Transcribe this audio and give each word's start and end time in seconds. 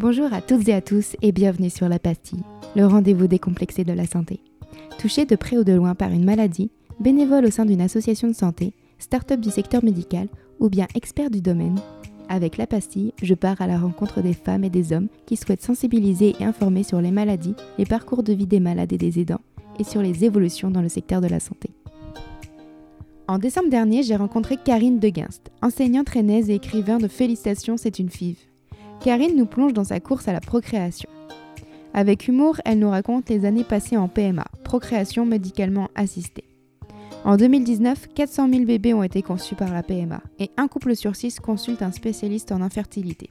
Bonjour 0.00 0.32
à 0.32 0.40
toutes 0.40 0.66
et 0.66 0.72
à 0.72 0.80
tous 0.80 1.14
et 1.20 1.30
bienvenue 1.30 1.68
sur 1.68 1.86
La 1.86 1.98
Pastille, 1.98 2.42
le 2.74 2.86
rendez-vous 2.86 3.26
décomplexé 3.26 3.84
de 3.84 3.92
la 3.92 4.06
santé. 4.06 4.40
Touché 4.98 5.26
de 5.26 5.36
près 5.36 5.58
ou 5.58 5.62
de 5.62 5.74
loin 5.74 5.94
par 5.94 6.10
une 6.10 6.24
maladie, 6.24 6.70
bénévole 7.00 7.44
au 7.44 7.50
sein 7.50 7.66
d'une 7.66 7.82
association 7.82 8.26
de 8.26 8.32
santé, 8.32 8.72
start-up 8.98 9.40
du 9.40 9.50
secteur 9.50 9.84
médical 9.84 10.28
ou 10.58 10.70
bien 10.70 10.86
expert 10.94 11.28
du 11.28 11.42
domaine, 11.42 11.78
avec 12.30 12.56
La 12.56 12.66
Pastille, 12.66 13.12
je 13.22 13.34
pars 13.34 13.60
à 13.60 13.66
la 13.66 13.78
rencontre 13.78 14.22
des 14.22 14.32
femmes 14.32 14.64
et 14.64 14.70
des 14.70 14.94
hommes 14.94 15.08
qui 15.26 15.36
souhaitent 15.36 15.60
sensibiliser 15.60 16.34
et 16.40 16.44
informer 16.44 16.82
sur 16.82 17.02
les 17.02 17.10
maladies, 17.10 17.54
les 17.76 17.84
parcours 17.84 18.22
de 18.22 18.32
vie 18.32 18.46
des 18.46 18.58
malades 18.58 18.94
et 18.94 18.98
des 18.98 19.20
aidants 19.20 19.42
et 19.78 19.84
sur 19.84 20.00
les 20.00 20.24
évolutions 20.24 20.70
dans 20.70 20.80
le 20.80 20.88
secteur 20.88 21.20
de 21.20 21.28
la 21.28 21.40
santé. 21.40 21.68
En 23.28 23.36
décembre 23.36 23.68
dernier, 23.68 24.02
j'ai 24.02 24.16
rencontré 24.16 24.56
Karine 24.56 24.98
Deguinst, 24.98 25.50
enseignante 25.60 26.08
rennaise 26.08 26.48
et 26.48 26.54
écrivain 26.54 26.96
de 26.96 27.06
Félicitations, 27.06 27.76
c'est 27.76 27.98
une 27.98 28.08
five. 28.08 28.38
Karine 29.02 29.34
nous 29.34 29.46
plonge 29.46 29.72
dans 29.72 29.84
sa 29.84 29.98
course 29.98 30.28
à 30.28 30.34
la 30.34 30.40
procréation. 30.40 31.08
Avec 31.94 32.28
humour, 32.28 32.60
elle 32.66 32.78
nous 32.78 32.90
raconte 32.90 33.30
les 33.30 33.46
années 33.46 33.64
passées 33.64 33.96
en 33.96 34.08
PMA, 34.08 34.44
procréation 34.62 35.24
médicalement 35.24 35.88
assistée. 35.94 36.44
En 37.24 37.38
2019, 37.38 38.08
400 38.14 38.50
000 38.50 38.64
bébés 38.64 38.92
ont 38.92 39.02
été 39.02 39.22
conçus 39.22 39.54
par 39.54 39.72
la 39.72 39.82
PMA 39.82 40.20
et 40.38 40.50
un 40.58 40.68
couple 40.68 40.94
sur 40.94 41.16
six 41.16 41.40
consulte 41.40 41.80
un 41.80 41.92
spécialiste 41.92 42.52
en 42.52 42.60
infertilité. 42.60 43.30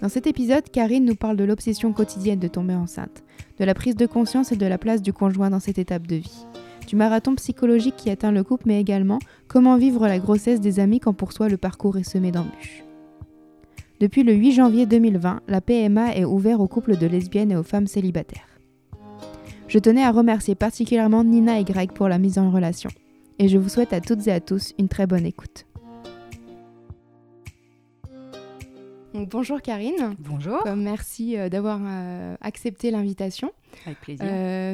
Dans 0.00 0.08
cet 0.08 0.26
épisode, 0.26 0.68
Karine 0.70 1.04
nous 1.04 1.16
parle 1.16 1.36
de 1.36 1.44
l'obsession 1.44 1.92
quotidienne 1.92 2.40
de 2.40 2.48
tomber 2.48 2.74
enceinte, 2.74 3.22
de 3.58 3.64
la 3.66 3.74
prise 3.74 3.94
de 3.94 4.06
conscience 4.06 4.52
et 4.52 4.56
de 4.56 4.66
la 4.66 4.78
place 4.78 5.02
du 5.02 5.12
conjoint 5.12 5.50
dans 5.50 5.60
cette 5.60 5.78
étape 5.78 6.06
de 6.06 6.16
vie, 6.16 6.46
du 6.88 6.96
marathon 6.96 7.34
psychologique 7.34 7.96
qui 7.96 8.08
atteint 8.08 8.32
le 8.32 8.42
couple, 8.42 8.64
mais 8.66 8.80
également 8.80 9.18
comment 9.48 9.76
vivre 9.76 10.08
la 10.08 10.18
grossesse 10.18 10.60
des 10.60 10.80
amis 10.80 10.98
quand 10.98 11.12
pour 11.12 11.32
soi 11.32 11.50
le 11.50 11.58
parcours 11.58 11.98
est 11.98 12.08
semé 12.08 12.32
d'embûches. 12.32 12.84
Depuis 14.02 14.24
le 14.24 14.32
8 14.32 14.54
janvier 14.54 14.84
2020, 14.84 15.42
la 15.46 15.60
PMA 15.60 16.16
est 16.16 16.24
ouverte 16.24 16.58
aux 16.58 16.66
couples 16.66 16.96
de 16.96 17.06
lesbiennes 17.06 17.52
et 17.52 17.56
aux 17.56 17.62
femmes 17.62 17.86
célibataires. 17.86 18.48
Je 19.68 19.78
tenais 19.78 20.02
à 20.02 20.10
remercier 20.10 20.56
particulièrement 20.56 21.22
Nina 21.22 21.60
et 21.60 21.62
Greg 21.62 21.92
pour 21.92 22.08
la 22.08 22.18
mise 22.18 22.36
en 22.36 22.50
relation. 22.50 22.90
Et 23.38 23.46
je 23.46 23.58
vous 23.58 23.68
souhaite 23.68 23.92
à 23.92 24.00
toutes 24.00 24.26
et 24.26 24.32
à 24.32 24.40
tous 24.40 24.74
une 24.76 24.88
très 24.88 25.06
bonne 25.06 25.24
écoute. 25.24 25.66
Bonjour 29.14 29.60
Karine. 29.60 30.16
Bonjour. 30.18 30.66
Euh, 30.66 30.74
merci 30.76 31.36
euh, 31.36 31.48
d'avoir 31.48 31.80
euh, 31.82 32.36
accepté 32.40 32.90
l'invitation. 32.90 33.52
Avec 33.86 34.00
plaisir. 34.00 34.26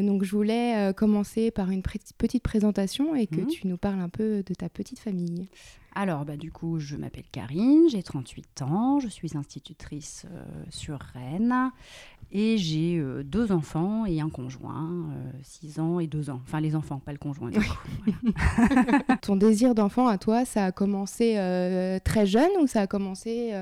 donc 0.02 0.24
je 0.24 0.32
voulais 0.32 0.92
commencer 0.96 1.52
par 1.52 1.70
une 1.70 1.82
petite 1.82 2.42
présentation 2.42 3.14
et 3.14 3.28
que 3.28 3.40
mhm. 3.40 3.46
tu 3.46 3.68
nous 3.68 3.76
parles 3.76 4.00
un 4.00 4.08
peu 4.08 4.42
de 4.44 4.54
ta 4.54 4.68
petite 4.68 4.98
famille. 4.98 5.48
Alors, 5.94 6.24
bah, 6.24 6.36
du 6.36 6.50
coup, 6.50 6.80
je 6.80 6.96
m'appelle 6.96 7.24
Karine, 7.30 7.88
j'ai 7.90 8.02
38 8.02 8.62
ans, 8.62 8.98
je 8.98 9.06
suis 9.06 9.36
institutrice 9.36 10.26
sur 10.68 10.98
Rennes 10.98 11.70
et 12.30 12.58
j'ai 12.58 13.02
deux 13.24 13.52
enfants 13.52 14.04
et 14.06 14.20
un 14.20 14.28
conjoint, 14.28 15.06
6 15.42 15.80
ans 15.80 15.98
et 15.98 16.06
2 16.06 16.30
ans. 16.30 16.40
Enfin, 16.44 16.60
les 16.60 16.76
enfants, 16.76 17.00
pas 17.04 17.12
le 17.12 17.18
conjoint. 17.18 17.50
Du 17.50 17.58
coup. 17.58 18.12
Ton 19.22 19.36
désir 19.36 19.74
d'enfant 19.74 20.08
à 20.08 20.18
toi, 20.18 20.44
ça 20.44 20.66
a 20.66 20.72
commencé 20.72 21.34
très 22.04 22.26
jeune 22.26 22.50
ou 22.60 22.66
ça 22.66 22.82
a 22.82 22.86
commencé 22.86 23.54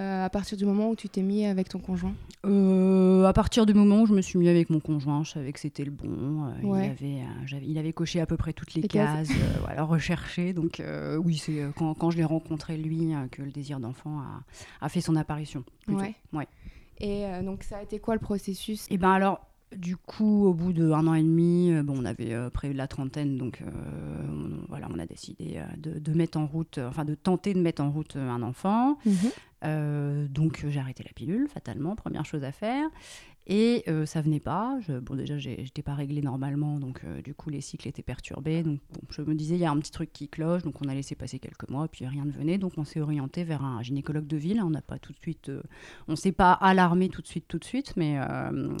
euh, 0.00 0.24
à 0.24 0.30
partir 0.30 0.56
du 0.56 0.64
moment 0.64 0.90
où 0.90 0.96
tu 0.96 1.08
t'es 1.08 1.22
mis 1.22 1.44
avec 1.44 1.68
ton 1.68 1.80
conjoint? 1.80 2.14
Euh, 2.46 3.24
À 3.24 3.32
partir 3.32 3.66
du 3.66 3.74
moment 3.74 4.02
où 4.02 4.06
je 4.06 4.14
me 4.14 4.20
suis 4.20 4.38
mis 4.38 4.48
avec 4.48 4.70
mon 4.70 4.78
conjoint, 4.78 5.24
je 5.24 5.32
savais 5.32 5.52
que 5.52 5.58
c'était 5.58 5.84
le 5.84 5.90
bon. 5.90 6.44
Euh, 6.44 6.50
il, 6.62 7.50
avait, 7.50 7.64
il 7.64 7.78
avait 7.78 7.92
coché 7.92 8.20
à 8.20 8.26
peu 8.26 8.36
près 8.36 8.52
toutes 8.52 8.74
les, 8.74 8.82
cases, 8.82 9.28
voilà, 9.60 9.82
recherchées. 9.82 10.52
Donc 10.52 10.80
oui, 11.24 11.36
c'est 11.36 11.64
quand, 11.76 11.94
quand, 11.94 12.10
je 12.10 12.16
l'ai 12.16 12.24
rencontré 12.24 12.76
lui 12.76 13.12
que 13.32 13.42
le 13.42 13.50
désir 13.50 13.80
d'enfant 13.80 14.20
a, 14.20 14.84
a, 14.86 14.88
fait 14.88 15.00
son 15.00 15.16
apparition. 15.16 15.64
Ouais. 15.88 16.14
ouais. 16.32 16.46
Et 17.00 17.24
donc 17.42 17.62
ça 17.62 17.78
a 17.78 17.82
été 17.82 17.98
quoi 17.98 18.14
le 18.14 18.20
processus? 18.20 18.86
Eh 18.90 18.98
ben 18.98 19.10
alors 19.10 19.44
du 19.76 19.98
coup, 19.98 20.46
au 20.46 20.54
bout 20.54 20.72
d'un 20.72 21.06
an 21.06 21.12
et 21.12 21.22
demi, 21.22 21.70
bon, 21.82 22.00
on 22.00 22.04
avait 22.06 22.34
prévu 22.50 22.72
la 22.72 22.88
trentaine, 22.88 23.36
donc 23.36 23.62
on, 23.62 24.66
voilà, 24.66 24.88
on 24.90 24.98
a 24.98 25.04
décidé 25.04 25.60
de, 25.76 25.98
de, 25.98 26.12
mettre 26.14 26.38
en 26.38 26.46
route, 26.46 26.78
enfin 26.78 27.04
de 27.04 27.14
tenter 27.14 27.52
de 27.52 27.60
mettre 27.60 27.82
en 27.82 27.90
route 27.90 28.16
un 28.16 28.42
enfant. 28.42 28.96
Mhm. 29.04 29.14
Euh, 29.64 30.28
donc 30.28 30.64
j'ai 30.68 30.80
arrêté 30.80 31.02
la 31.02 31.12
pilule, 31.12 31.48
fatalement, 31.48 31.96
première 31.96 32.24
chose 32.24 32.44
à 32.44 32.52
faire. 32.52 32.88
Et 33.50 33.82
euh, 33.88 34.04
ça 34.04 34.20
venait 34.20 34.40
pas. 34.40 34.78
Je, 34.86 34.98
bon, 34.98 35.14
déjà, 35.14 35.38
j'étais 35.38 35.82
pas 35.82 35.94
réglée 35.94 36.20
normalement, 36.20 36.78
donc 36.78 37.00
euh, 37.04 37.22
du 37.22 37.32
coup, 37.32 37.48
les 37.48 37.62
cycles 37.62 37.88
étaient 37.88 38.02
perturbés. 38.02 38.62
Donc 38.62 38.80
je 39.08 39.22
me 39.22 39.34
disais, 39.34 39.54
il 39.54 39.60
y 39.60 39.64
a 39.64 39.70
un 39.70 39.78
petit 39.78 39.90
truc 39.90 40.12
qui 40.12 40.28
cloche, 40.28 40.62
donc 40.62 40.74
on 40.84 40.88
a 40.88 40.94
laissé 40.94 41.14
passer 41.14 41.38
quelques 41.38 41.68
mois, 41.70 41.88
puis 41.88 42.06
rien 42.06 42.26
ne 42.26 42.30
venait. 42.30 42.58
Donc 42.58 42.72
on 42.76 42.84
s'est 42.84 43.00
orienté 43.00 43.44
vers 43.44 43.64
un 43.64 43.82
gynécologue 43.82 44.26
de 44.26 44.36
ville. 44.36 44.60
On 44.62 44.68
n'a 44.68 44.82
pas 44.82 44.98
tout 44.98 45.14
de 45.14 45.18
suite, 45.18 45.50
on 46.08 46.16
s'est 46.16 46.32
pas 46.32 46.52
alarmé 46.52 47.08
tout 47.08 47.22
de 47.22 47.26
suite, 47.26 47.46
tout 47.48 47.58
de 47.58 47.64
suite, 47.64 47.94
mais, 47.96 48.18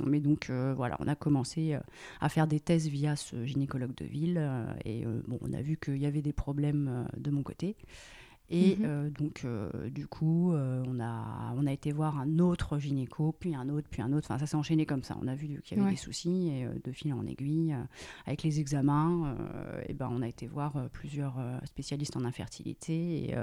mais 0.06 0.20
donc 0.20 0.50
voilà, 0.50 0.96
on 1.00 1.08
a 1.08 1.14
commencé 1.14 1.76
à 2.20 2.28
faire 2.28 2.46
des 2.46 2.60
tests 2.60 2.88
via 2.88 3.16
ce 3.16 3.46
gynécologue 3.46 3.94
de 3.94 4.04
ville. 4.04 4.40
et 4.84 5.04
bon, 5.26 5.38
on 5.40 5.52
a 5.54 5.62
vu 5.62 5.78
qu'il 5.78 5.98
y 5.98 6.06
avait 6.06 6.22
des 6.22 6.32
problèmes 6.34 7.06
de 7.16 7.30
mon 7.30 7.42
côté. 7.42 7.76
Et 8.50 8.76
mhm. 8.76 8.84
euh, 8.86 9.10
donc, 9.10 9.42
euh, 9.44 9.90
du 9.90 10.06
coup, 10.06 10.52
euh, 10.52 10.82
on, 10.86 11.00
a, 11.00 11.52
on 11.56 11.66
a 11.66 11.72
été 11.72 11.92
voir 11.92 12.18
un 12.18 12.38
autre 12.38 12.78
gynéco, 12.78 13.34
puis 13.38 13.54
un 13.54 13.68
autre, 13.68 13.88
puis 13.90 14.00
un 14.00 14.12
autre. 14.12 14.26
Enfin, 14.30 14.38
ça 14.38 14.46
s'est 14.46 14.56
enchaîné 14.56 14.86
comme 14.86 15.02
ça. 15.02 15.18
On 15.20 15.28
a 15.28 15.34
vu 15.34 15.60
qu'il 15.62 15.76
y 15.76 15.80
avait 15.80 15.90
des 15.90 15.96
soucis, 15.96 16.48
et 16.48 16.66
de 16.82 16.92
fil 16.92 17.12
en 17.12 17.26
aiguille, 17.26 17.74
avec 18.26 18.42
les 18.42 18.58
examens, 18.60 19.36
et 19.86 19.92
ben, 19.92 20.08
on 20.10 20.22
a 20.22 20.28
été 20.28 20.46
voir 20.46 20.88
plusieurs 20.92 21.34
spécialistes 21.64 22.16
en 22.16 22.24
infertilité 22.24 23.30
et, 23.30 23.34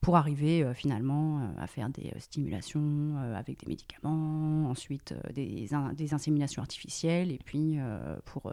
pour 0.00 0.16
arriver 0.16 0.72
finalement 0.74 1.52
à 1.58 1.66
faire 1.66 1.88
des 1.90 2.12
stimulations 2.18 3.16
avec 3.34 3.60
des 3.60 3.66
médicaments, 3.66 4.70
ensuite 4.70 5.14
des, 5.34 5.68
des, 5.94 6.14
inséminations 6.14 6.62
artificielles, 6.62 7.30
et 7.30 7.38
puis 7.44 7.78
pour, 8.24 8.52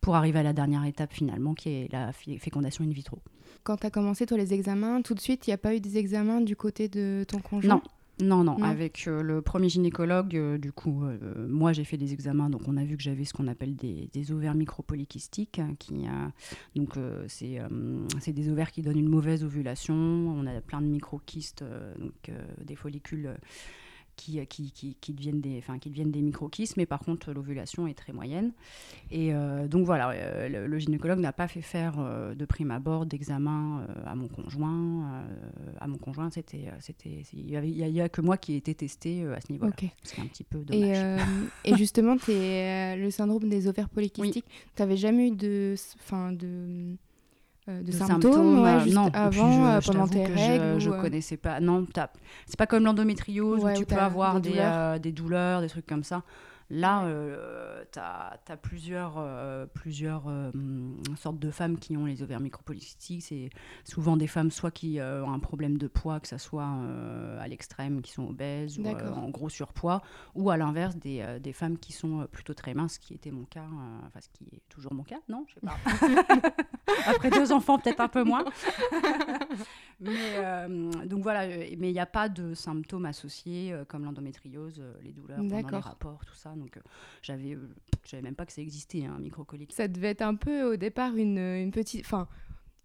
pour 0.00 0.16
arriver 0.16 0.40
à 0.40 0.42
la 0.42 0.52
dernière 0.52 0.84
étape 0.84 1.12
finalement, 1.12 1.54
qui 1.54 1.68
est 1.70 1.92
la 1.92 2.12
fécondation 2.12 2.84
in 2.84 2.90
vitro. 2.90 3.20
Quand 3.64 3.76
tu 3.76 3.86
as 3.86 3.90
commencé, 3.90 4.26
toi, 4.26 4.36
les 4.36 4.54
examens, 4.54 5.02
tout 5.02 5.14
de 5.14 5.20
suite, 5.20 5.46
il 5.46 5.50
n'y 5.50 5.54
a 5.54 5.58
pas 5.58 5.74
eu 5.74 5.80
des 5.80 5.98
examens 5.98 6.40
du 6.40 6.56
côté 6.56 6.88
de 6.88 7.24
ton 7.28 7.38
conjoint? 7.38 7.76
Non. 7.76 7.82
Non, 8.20 8.42
non, 8.42 8.60
avec 8.64 9.06
euh, 9.06 9.22
le 9.22 9.42
premier 9.42 9.68
gynécologue, 9.68 10.34
euh, 10.34 10.58
du 10.58 10.72
coup, 10.72 11.04
euh, 11.04 11.46
moi 11.48 11.72
j'ai 11.72 11.84
fait 11.84 11.96
des 11.96 12.12
examens, 12.12 12.50
donc 12.50 12.62
on 12.66 12.76
a 12.76 12.84
vu 12.84 12.96
que 12.96 13.02
j'avais 13.02 13.24
ce 13.24 13.32
qu'on 13.32 13.46
appelle 13.46 13.76
des, 13.76 14.32
ovaires 14.32 14.54
micropolykystiques, 14.54 15.60
hein, 15.60 15.74
qui, 15.78 16.06
donc 16.74 16.94
c'est 17.28 18.32
des 18.32 18.48
ovaires 18.48 18.72
qui 18.72 18.82
donnent 18.82 18.98
une 18.98 19.08
mauvaise 19.08 19.44
ovulation, 19.44 19.94
on 19.94 20.46
a 20.46 20.60
plein 20.60 20.80
de 20.80 20.86
microkystes, 20.86 21.64
donc 21.98 22.32
des 22.64 22.74
follicules 22.74 23.36
qui, 24.18 24.44
qui, 24.46 24.96
qui, 25.00 25.12
deviennent 25.12 25.40
des, 25.40 25.58
enfin, 25.58 25.78
qui 25.78 25.88
deviennent 25.88 26.10
des 26.10 26.20
microkystes, 26.20 26.76
mais 26.76 26.86
par 26.86 27.00
contre 27.00 27.32
l'ovulation 27.32 27.86
est 27.86 27.94
très 27.94 28.12
moyenne. 28.12 28.52
Et 29.10 29.32
euh, 29.32 29.68
donc 29.68 29.86
voilà, 29.86 30.10
euh, 30.10 30.66
le, 30.66 30.78
gynécologue 30.78 31.20
n'a 31.20 31.32
pas 31.32 31.48
fait 31.48 31.62
faire 31.62 31.94
euh, 31.98 32.34
de 32.34 32.44
prime 32.44 32.72
abord 32.72 33.06
d'examen 33.06 33.86
à 34.04 34.14
mon 34.14 34.28
conjoint. 34.28 35.24
à 35.80 35.86
mon 35.86 35.98
conjoint, 35.98 36.30
c'était, 36.30 36.66
c'était, 36.80 37.22
il 37.32 37.46
n'y 37.46 38.00
a, 38.00 38.04
a, 38.04 38.08
que 38.08 38.20
moi 38.20 38.36
qui 38.36 38.54
ai 38.54 38.56
été 38.56 38.74
testé 38.74 39.24
à 39.24 39.40
ce 39.40 39.52
niveau-là. 39.52 39.72
C'est 40.02 40.20
un 40.20 40.26
petit 40.26 40.44
peu 40.44 40.58
dommage. 40.58 41.20
Et, 41.64 41.70
et 41.70 41.76
justement, 41.76 42.16
es, 42.28 42.96
le 42.96 43.10
syndrome 43.10 43.48
des 43.48 43.68
ovaires 43.68 43.88
polykystiques, 43.88 44.46
tu 44.74 44.82
n'avais 44.82 44.96
jamais 44.96 45.28
eu 45.28 45.30
de, 45.30 45.74
fin, 45.98 46.32
de 46.32 46.96
euh, 47.68 47.82
de, 47.82 47.92
symptômes, 47.92 48.64
euh, 48.64 48.84
non, 48.86 49.10
avant, 49.12 49.66
euh, 49.66 49.80
pendant 49.84 50.08
tes 50.08 50.24
règles 50.24 50.78
Je, 50.78 50.90
ne 50.90 51.00
connaissais 51.00 51.36
pas. 51.36 51.60
Non, 51.60 51.86
c'est 52.46 52.58
pas 52.58 52.66
comme 52.66 52.84
l'endométriose 52.84 53.64
où 53.64 53.72
tu 53.74 53.84
peux 53.84 53.96
avoir 53.96 54.40
des, 54.40 54.98
des, 55.00 55.12
douleurs, 55.12 55.60
des 55.60 55.68
trucs 55.68 55.86
comme 55.86 56.04
ça. 56.04 56.22
Là, 56.70 57.04
euh, 57.04 57.82
tu 57.92 57.98
as, 57.98 58.56
plusieurs, 58.60 59.14
euh, 59.16 59.64
plusieurs 59.64 60.24
euh, 60.28 60.50
sortes 61.16 61.38
de 61.38 61.50
femmes 61.50 61.78
qui 61.78 61.96
ont 61.96 62.04
les 62.04 62.22
ovaires 62.22 62.40
micropolycystiques. 62.40 63.22
C'est 63.22 63.48
souvent 63.84 64.18
des 64.18 64.26
femmes 64.26 64.50
soit 64.50 64.70
qui 64.70 64.98
ont 65.00 65.32
un 65.32 65.38
problème 65.38 65.78
de 65.78 65.88
poids, 65.88 66.20
que 66.20 66.28
ce 66.28 66.36
soit 66.36 66.68
à 67.40 67.48
l'extrême, 67.48 68.02
qui 68.02 68.12
sont 68.12 68.28
obèses 68.28 68.78
ou 68.78 68.86
en 68.86 69.30
gros 69.30 69.48
surpoids, 69.48 70.02
ou 70.34 70.50
à 70.50 70.56
l'inverse, 70.56 70.96
des, 70.96 71.38
des, 71.40 71.52
femmes 71.52 71.78
qui 71.78 71.92
sont 71.92 72.26
plutôt 72.30 72.54
très 72.54 72.74
minces, 72.74 72.94
ce 72.94 73.00
qui 73.00 73.14
était 73.14 73.30
mon 73.30 73.44
cas, 73.44 73.64
enfin 74.06 74.20
ce 74.20 74.28
qui 74.28 74.44
est 74.54 74.62
toujours 74.68 74.92
mon 74.92 75.04
cas, 75.04 75.20
non 75.28 75.46
Je 75.48 75.54
sais 75.54 75.60
pas. 75.60 76.50
Après 77.06 77.30
deux 77.30 77.52
enfants, 77.52 77.78
peut-être 77.78 78.00
un 78.00 78.08
peu 78.08 78.24
moins. 78.24 78.44
mais 80.00 80.66
donc 81.06 81.22
voilà, 81.22 81.46
mais 81.46 81.90
il 81.90 81.92
n'y 81.92 82.00
a 82.00 82.06
pas 82.06 82.28
de 82.28 82.54
symptômes 82.54 83.06
associés 83.06 83.74
comme 83.88 84.04
l'endométriose, 84.04 84.82
les 85.02 85.12
douleurs 85.12 85.38
pendant 85.38 85.68
les 85.68 85.76
rapports, 85.78 86.24
tout 86.26 86.34
ça. 86.34 86.50
Donc, 86.56 86.76
euh, 86.76 86.80
j'avais, 87.22 87.56
je 88.04 88.10
savais 88.10 88.22
même 88.22 88.34
pas 88.34 88.46
que 88.46 88.52
ça 88.52 88.62
existait, 88.62 89.04
un 89.04 89.14
hein, 89.14 89.18
microcolique. 89.20 89.72
Ça 89.72 89.88
devait 89.88 90.08
être 90.08 90.22
un 90.22 90.34
peu 90.34 90.72
au 90.72 90.76
départ 90.76 91.16
une, 91.16 91.38
une 91.38 91.70
petite. 91.70 92.04
Enfin, 92.04 92.28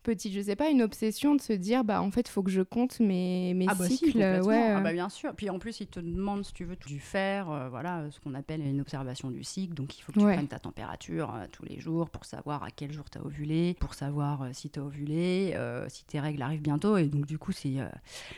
petite, 0.03 0.33
je 0.33 0.41
sais 0.41 0.55
pas, 0.55 0.69
une 0.69 0.81
obsession 0.81 1.35
de 1.35 1.41
se 1.41 1.53
dire, 1.53 1.83
bah 1.83 2.01
en 2.01 2.11
fait, 2.11 2.27
il 2.27 2.31
faut 2.31 2.43
que 2.43 2.51
je 2.51 2.61
compte 2.61 2.99
mes, 2.99 3.53
mes 3.53 3.65
ah 3.67 3.75
bah 3.75 3.87
cycles. 3.87 4.17
ouais. 4.17 4.71
Ah 4.75 4.81
bah 4.81 4.93
bien 4.93 5.09
sûr. 5.09 5.33
Puis 5.35 5.49
en 5.49 5.59
plus, 5.59 5.79
il 5.79 5.87
te 5.87 5.99
demande 5.99 6.43
si 6.43 6.53
tu 6.53 6.65
veux 6.65 6.75
du 6.85 6.99
faire, 6.99 7.49
euh, 7.49 7.69
voilà, 7.69 8.05
ce 8.11 8.19
qu'on 8.19 8.33
appelle 8.33 8.61
une 8.61 8.81
observation 8.81 9.31
du 9.31 9.43
cycle. 9.43 9.73
Donc 9.73 9.97
il 9.97 10.01
faut 10.01 10.11
que 10.11 10.19
tu 10.19 10.25
prennes 10.25 10.47
ta 10.47 10.59
température 10.59 11.33
euh, 11.33 11.45
tous 11.51 11.63
les 11.65 11.79
jours 11.79 12.09
pour 12.09 12.25
savoir 12.25 12.63
à 12.63 12.69
quel 12.69 12.91
jour 12.91 13.09
tu 13.09 13.17
as 13.17 13.25
ovulé, 13.25 13.75
pour 13.79 13.93
savoir 13.93 14.43
euh, 14.43 14.49
si 14.53 14.69
tu 14.69 14.79
as 14.79 14.83
ovulé, 14.83 15.57
si 15.87 16.05
tes 16.05 16.19
règles 16.19 16.41
arrivent 16.41 16.61
bientôt. 16.61 16.97
Et 16.97 17.07
donc 17.07 17.25
du 17.25 17.37
coup, 17.37 17.51
c'est 17.51 17.77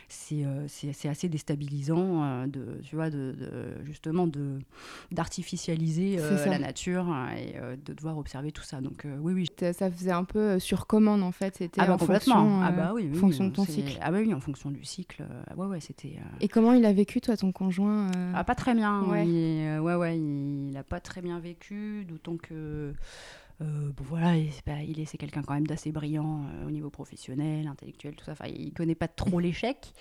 c'est 0.07 1.09
assez 1.09 1.29
déstabilisant 1.29 2.47
de, 2.47 2.79
tu 2.83 2.95
vois, 2.95 3.09
de, 3.09 3.35
justement 3.83 4.27
de 4.27 4.59
d'artificialiser 5.11 6.17
la 6.45 6.59
nature 6.59 7.07
et 7.37 7.55
de 7.77 7.93
devoir 7.93 8.17
observer 8.17 8.51
tout 8.51 8.63
ça. 8.63 8.81
Donc 8.81 9.05
oui, 9.19 9.33
oui. 9.33 9.73
Ça 9.73 9.89
faisait 9.89 10.11
un 10.11 10.23
peu 10.23 10.59
sur 10.59 10.87
commande 10.87 11.23
en 11.23 11.31
fait 11.31 11.54
c'était 11.57 11.79
ah 11.79 11.87
bah, 11.87 11.93
en 11.93 11.97
fonction, 11.97 12.61
ah 12.61 12.71
bah 12.71 12.91
oui, 12.93 13.09
fonction 13.13 13.45
de 13.45 13.51
ton 13.51 13.63
cycle. 13.63 13.97
Ah 14.01 14.11
bah 14.11 14.17
oui, 14.19 14.33
en 14.33 14.41
fonction 14.41 14.71
du 14.71 14.83
cycle. 14.83 15.23
Euh, 15.23 15.55
ouais, 15.55 15.67
ouais, 15.67 15.79
c'était. 15.79 16.17
Euh, 16.17 16.37
Et 16.41 16.49
comment 16.49 16.73
il 16.73 16.85
a 16.85 16.91
vécu, 16.91 17.21
toi, 17.21 17.37
ton 17.37 17.53
conjoint 17.53 18.11
euh 18.13 18.33
Ah, 18.35 18.43
pas 18.43 18.55
très 18.55 18.73
bien. 18.73 19.03
Ouais, 19.03 19.25
il, 19.25 19.79
ouais, 19.79 19.95
ouais, 19.95 20.17
il 20.17 20.75
a 20.75 20.83
pas 20.83 20.99
très 20.99 21.21
bien 21.21 21.39
vécu, 21.39 22.03
d'autant 22.09 22.35
que 22.35 22.93
euh, 23.61 23.91
bon, 23.95 24.03
voilà, 24.03 24.35
il 24.35 24.99
est, 24.99 25.05
c'est 25.05 25.17
quelqu'un 25.17 25.41
quand 25.41 25.53
même 25.53 25.67
d'assez 25.67 25.91
brillant 25.93 26.41
euh, 26.43 26.67
au 26.67 26.71
niveau 26.71 26.89
professionnel, 26.89 27.67
intellectuel, 27.67 28.15
tout 28.15 28.25
ça. 28.25 28.33
Enfin, 28.33 28.47
il 28.47 28.73
connaît 28.73 28.95
pas 28.95 29.07
trop 29.07 29.39
l'échec. 29.39 29.93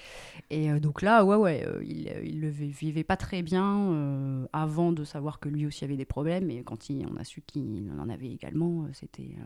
Et 0.51 0.73
euh, 0.73 0.81
donc 0.81 1.03
là, 1.03 1.25
ouais, 1.25 1.37
ouais, 1.37 1.65
il, 1.83 2.13
il 2.25 2.41
le 2.41 2.49
vivait 2.49 3.05
pas 3.05 3.17
très 3.17 3.43
bien 3.43 4.47
avant 4.53 4.93
de 4.93 5.05
savoir 5.05 5.39
que 5.39 5.49
lui 5.49 5.67
aussi 5.67 5.85
avait 5.85 5.97
des 5.97 6.05
problèmes. 6.05 6.51
Et 6.51 6.63
quand 6.65 6.91
il, 6.91 7.07
on 7.07 7.17
a 7.17 7.25
su 7.25 7.43
qu'il 7.43 7.91
en 7.99 8.09
avait 8.09 8.31
également, 8.31 8.87
c'était, 8.93 9.37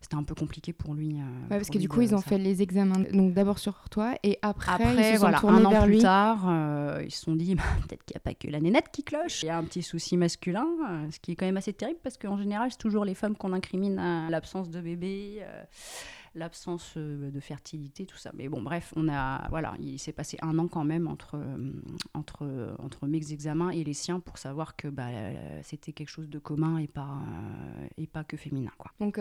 c'était 0.00 0.16
un 0.16 0.24
peu 0.24 0.34
compliqué 0.34 0.72
pour 0.72 0.94
lui. 0.94 1.14
Ouais, 1.14 1.56
parce 1.56 1.70
que 1.70 1.78
du 1.78 1.88
coup, 1.88 2.02
ils 2.02 2.14
ont 2.14 2.20
fait 2.20 2.38
les 2.38 2.60
examens. 2.60 3.04
Donc 3.12 3.32
d'abord 3.32 3.58
sur 3.58 3.88
toi 3.90 4.14
et 4.22 4.38
après, 4.42 4.72
après 4.72 5.12
ils 5.12 5.14
se 5.14 5.20
voilà, 5.20 5.38
sont 5.38 5.48
un 5.48 5.64
an 5.64 5.82
plus 5.82 5.92
lui. 5.92 5.98
tard, 6.00 7.00
ils 7.02 7.10
se 7.10 7.22
sont 7.22 7.34
dit 7.34 7.54
bah, 7.54 7.62
peut-être 7.86 8.04
qu'il 8.04 8.14
n'y 8.14 8.18
a 8.18 8.20
pas 8.20 8.34
que 8.34 8.48
la 8.48 8.60
nénette 8.60 8.90
qui 8.92 9.04
cloche. 9.04 9.42
Il 9.42 9.46
y 9.46 9.50
a 9.50 9.56
un 9.56 9.64
petit 9.64 9.82
souci 9.82 10.16
masculin, 10.16 10.66
ce 11.10 11.18
qui 11.18 11.32
est 11.32 11.36
quand 11.36 11.46
même 11.46 11.56
assez 11.56 11.72
terrible 11.72 12.00
parce 12.02 12.18
qu'en 12.18 12.36
général, 12.36 12.70
c'est 12.70 12.78
toujours 12.78 13.04
les 13.04 13.14
femmes 13.14 13.36
qu'on 13.38 13.52
incrimine 13.52 13.96
l'absence 14.28 14.70
de 14.70 14.80
bébé, 14.80 15.38
euh, 15.40 15.64
l'absence 16.34 16.94
euh, 16.96 17.30
de 17.30 17.40
fertilité, 17.40 18.06
tout 18.06 18.16
ça. 18.16 18.30
Mais 18.34 18.48
bon, 18.48 18.62
bref, 18.62 18.92
on 18.96 19.08
a, 19.08 19.48
voilà, 19.48 19.74
il 19.80 19.98
s'est 19.98 20.12
passé 20.12 20.36
un 20.42 20.58
an 20.58 20.68
quand 20.68 20.84
même 20.84 21.08
entre, 21.08 21.36
euh, 21.36 21.72
entre, 22.14 22.76
entre 22.78 23.06
mes 23.06 23.32
examens 23.32 23.70
et 23.70 23.84
les 23.84 23.94
siens 23.94 24.20
pour 24.20 24.38
savoir 24.38 24.76
que 24.76 24.88
bah, 24.88 25.08
c'était 25.62 25.92
quelque 25.92 26.10
chose 26.10 26.28
de 26.28 26.38
commun 26.38 26.78
et 26.78 26.86
pas, 26.86 27.18
et 27.96 28.06
pas 28.06 28.24
que 28.24 28.36
féminin. 28.36 28.72
Quoi. 28.76 28.92
Donc 29.00 29.18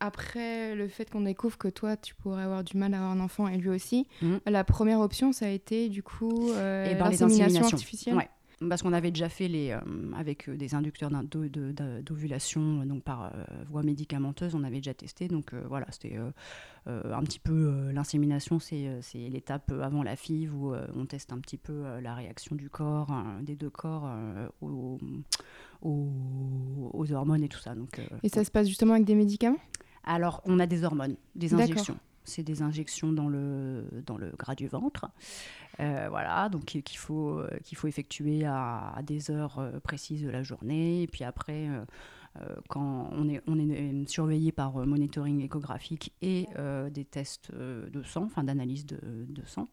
après 0.00 0.74
le 0.74 0.88
fait 0.88 1.10
qu'on 1.10 1.20
découvre 1.20 1.58
que 1.58 1.68
toi, 1.68 1.96
tu 1.96 2.14
pourrais 2.14 2.42
avoir 2.42 2.64
du 2.64 2.76
mal 2.76 2.94
à 2.94 2.98
avoir 2.98 3.12
un 3.12 3.20
enfant 3.20 3.48
et 3.48 3.58
lui 3.58 3.68
aussi, 3.68 4.06
mmh. 4.22 4.36
la 4.46 4.64
première 4.64 5.00
option, 5.00 5.32
ça 5.32 5.46
a 5.46 5.50
été 5.50 5.88
du 5.88 6.02
coup 6.02 6.50
et 6.52 6.94
ben, 6.94 7.10
l'insémination 7.10 7.64
artificielle? 7.64 8.16
Ouais 8.16 8.28
parce 8.66 8.82
qu'on 8.82 8.92
avait 8.92 9.10
déjà 9.10 9.28
fait 9.28 9.48
les, 9.48 9.70
euh, 9.70 9.80
avec 10.16 10.48
euh, 10.48 10.56
des 10.56 10.74
inducteurs 10.74 11.10
d'ovulation, 11.10 12.84
donc 12.84 13.02
par 13.04 13.26
euh, 13.26 13.44
voie 13.68 13.82
médicamenteuse, 13.82 14.54
on 14.54 14.64
avait 14.64 14.76
déjà 14.76 14.94
testé. 14.94 15.28
Donc 15.28 15.54
voilà, 15.54 15.86
c'était 15.90 16.18
un 16.86 17.22
petit 17.22 17.38
peu 17.38 17.90
l'insémination, 17.92 18.58
c'est 18.58 19.00
l'étape 19.14 19.70
avant 19.72 20.02
la 20.02 20.16
FIV 20.16 20.54
où 20.54 20.74
on 20.94 21.06
teste 21.06 21.32
un 21.32 21.38
petit 21.38 21.58
peu 21.58 21.84
la 22.00 22.14
réaction 22.14 22.56
du 22.56 22.70
corps, 22.70 23.12
des 23.42 23.56
deux 23.56 23.70
corps 23.70 24.08
aux, 24.60 24.98
aux, 25.82 27.12
hormones 27.12 27.44
et 27.44 27.48
tout 27.48 27.58
ça. 27.58 27.74
Donc, 27.74 28.00
et 28.22 28.28
ça 28.28 28.44
se 28.44 28.50
passe 28.50 28.68
justement 28.68 28.94
avec 28.94 29.04
des 29.04 29.14
médicaments? 29.14 29.58
Alors, 30.04 30.40
on 30.46 30.58
a 30.58 30.66
des 30.66 30.84
hormones, 30.84 31.16
des 31.34 31.54
injections 31.54 31.98
c'est 32.28 32.42
des 32.42 32.62
injections 32.62 33.12
dans 33.12 33.28
le, 33.28 33.84
dans 34.06 34.16
le 34.16 34.30
gras 34.38 34.54
du 34.54 34.68
ventre. 34.68 35.06
Euh, 35.80 36.06
voilà, 36.08 36.48
donc 36.48 36.64
qu'il 36.64 36.98
faut, 36.98 37.38
euh, 37.38 37.48
faut 37.74 37.88
effectuer 37.88 38.44
à, 38.44 39.00
des 39.02 39.30
heures 39.30 39.58
euh, 39.58 39.80
précises 39.80 40.22
de 40.22 40.30
la 40.30 40.42
journée. 40.42 41.02
Et 41.02 41.06
puis 41.06 41.24
après, 41.24 41.68
quand 42.68 43.10
on 43.12 43.28
est, 43.28 43.42
on 43.48 43.58
est 43.58 44.08
surveillé 44.08 44.52
par 44.52 44.86
monitoring 44.86 45.42
échographique 45.42 46.12
et 46.22 46.46
des 46.90 47.04
tests 47.04 47.50
de 47.52 48.02
sang, 48.04 48.24
enfin 48.24 48.44
d'analyse 48.44 48.86
de, 48.86 48.98
de 49.02 49.42
sang. 49.44 49.68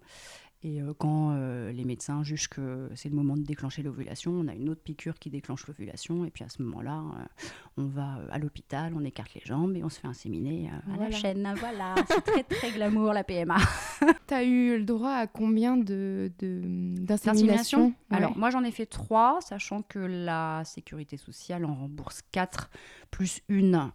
Et 0.66 0.82
euh, 0.82 0.94
quand 0.98 1.30
euh, 1.32 1.72
les 1.72 1.86
médecins 1.86 2.24
jugent 2.24 2.48
que 2.48 2.90
c'est 2.96 3.10
le 3.10 3.16
moment 3.16 3.38
de 3.38 3.44
déclencher 3.44 3.84
l'ovulation, 3.84 4.32
on 4.32 4.48
a 4.48 4.54
une 4.56 4.70
autre 4.70 4.82
piqûre 4.82 5.20
qui 5.20 5.30
déclenche 5.30 5.68
l'ovulation. 5.68 6.26
Et 6.26 6.32
puis 6.32 6.44
à 6.44 6.50
ce 6.50 6.64
moment-là, 6.64 7.04
euh, 7.20 7.44
on 7.78 7.86
va 7.86 8.18
à 8.32 8.40
l'hôpital, 8.40 8.94
on 8.96 9.06
écarte 9.06 9.36
les 9.36 9.42
jambes 9.46 9.78
et 9.78 9.84
on 9.84 9.90
se 9.90 10.00
fait 10.00 10.08
inséminer 10.08 10.72
à 10.92 10.98
la 10.98 11.12
chaîne. 11.12 11.54
Voilà, 11.60 11.94
c'est 12.08 12.22
très 12.22 12.44
très 12.44 12.72
glamour 12.72 13.14
la 13.14 13.24
PMA. 13.24 13.58
tu 14.28 14.34
as 14.34 14.44
eu 14.44 14.78
le 14.80 14.84
droit 14.84 15.12
à 15.12 15.28
combien 15.28 15.78
de, 15.78 16.32
d'insémination? 16.40 17.94
Alors 18.10 18.36
moi 18.36 18.50
j'en 18.50 18.64
ai 18.64 18.72
fait 18.72 18.88
trois, 18.88 19.40
sachant 19.42 19.84
que 19.84 20.00
la 20.00 20.64
sécurité 20.66 21.18
sociale 21.18 21.66
en 21.66 21.76
rembourse 21.76 22.22
quatre, 22.32 22.72
plus 23.12 23.42
une 23.50 23.92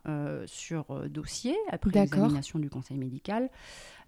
sur 0.46 1.08
dossier 1.08 1.56
après 1.70 1.90
l'examination 1.90 2.58
du 2.58 2.70
conseil 2.70 2.98
médical. 2.98 3.50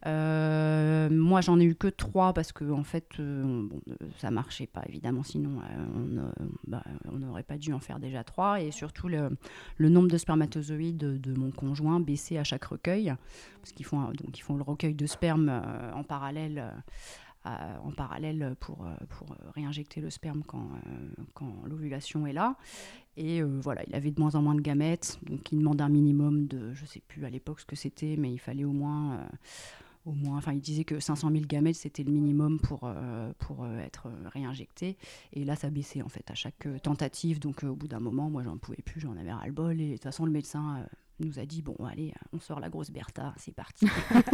Euh, 0.06 1.08
moi, 1.10 1.40
j'en 1.40 1.60
ai 1.60 1.64
eu 1.64 1.75
que 1.75 1.87
trois 1.87 2.32
parce 2.32 2.52
que 2.52 2.70
en 2.70 2.82
fait, 2.82 3.06
euh, 3.20 3.43
bon, 3.69 3.81
euh, 3.88 3.94
ça 4.19 4.31
marchait 4.31 4.66
pas 4.66 4.82
évidemment. 4.88 5.22
Sinon, 5.22 5.60
bah, 6.66 6.82
on 7.10 7.19
n'aurait 7.19 7.43
pas 7.44 7.58
dû 7.58 7.72
en 7.72 7.78
faire 7.78 8.00
déjà 8.00 8.25
trois. 8.25 8.60
Et 8.60 8.70
surtout, 8.70 9.08
le, 9.08 9.31
le 9.76 9.88
nombre 9.88 10.08
de 10.08 10.19
spermatozoïdes 10.19 11.20
de, 11.20 11.32
mon 11.34 11.50
conjoint 11.50 12.00
baissait 12.00 12.38
à 12.38 12.44
chaque 12.44 12.64
recueil 12.64 13.14
parce 13.60 13.72
qu'ils 13.72 13.87
font 13.87 14.00
donc 14.00 14.38
ils 14.38 14.43
font 14.43 14.56
le 14.56 14.62
recueil 14.62 14.94
de 14.94 15.06
sperme 15.06 15.62
en 15.94 16.02
parallèle. 16.02 16.72
En 17.44 17.91
parallèle 17.91 18.55
pour, 18.61 18.87
pour 19.09 19.37
réinjecter 19.55 20.00
le 20.00 20.11
sperme 20.11 20.43
quand, 20.47 20.71
quand 21.35 21.53
l'ovulation 21.67 22.27
est 22.27 22.33
là. 22.33 22.56
Et 23.17 23.43
voilà, 23.43 23.83
il 23.87 23.94
avait 23.94 24.11
de 24.11 24.21
moins 24.21 24.35
en 24.35 24.43
moins 24.43 24.55
de 24.55 24.61
gamètes, 24.61 25.19
donc 25.25 25.50
il 25.53 25.59
demande 25.59 25.81
un 25.81 25.89
minimum 25.89 26.47
de, 26.47 26.73
je 26.73 26.87
sais 26.87 27.03
plus 27.06 27.25
à 27.25 27.31
l'époque 27.31 27.61
ce 27.61 27.67
que 27.67 27.77
c'était, 27.77 28.17
mais 28.17 28.33
il 28.33 28.39
fallait 28.39 28.65
au 28.65 28.73
moins 28.73 29.27
au 30.05 30.12
moins, 30.12 30.37
enfin, 30.39 30.53
il 30.53 30.61
disait 30.61 30.85
que 30.85 30.99
500 30.99 31.31
000 31.31 31.44
gamètes, 31.47 31.77
c'était 31.77 32.03
le 32.03 32.11
minimum 32.11 32.59
pour, 32.59 32.81
euh, 32.85 33.33
pour 33.39 33.65
euh, 33.65 33.79
être 33.79 34.09
réinjecté. 34.33 34.97
Et 35.33 35.45
là, 35.45 35.55
ça 35.55 35.71
baissait 35.71 36.03
en 36.03 36.09
fait 36.09 36.29
à 36.31 36.35
chaque 36.35 36.67
euh, 36.67 36.79
tentative. 36.79 37.38
Donc, 37.38 37.62
au 37.62 37.77
bout 37.77 37.88
d'un 37.88 38.00
moment, 38.00 38.29
moi, 38.29 38.43
j'en 38.43 38.59
pouvais 38.59 38.83
plus, 38.85 39.00
j'en 39.00 39.17
avais 39.17 39.33
ras-le-bol. 39.33 39.81
Et 39.81 39.88
de 39.91 39.93
toute 39.93 40.03
façon, 40.03 40.25
le 40.27 40.33
médecin 40.33 40.85
nous 41.25 41.39
a 41.39 41.47
dit 41.47 41.63
bon, 41.63 41.77
allez, 41.87 42.13
on 42.33 42.41
sort 42.41 42.61
la 42.61 42.69
grosse 42.69 42.91
Bertha, 42.91 43.35
c'est 43.37 43.55
parti. 43.55 43.87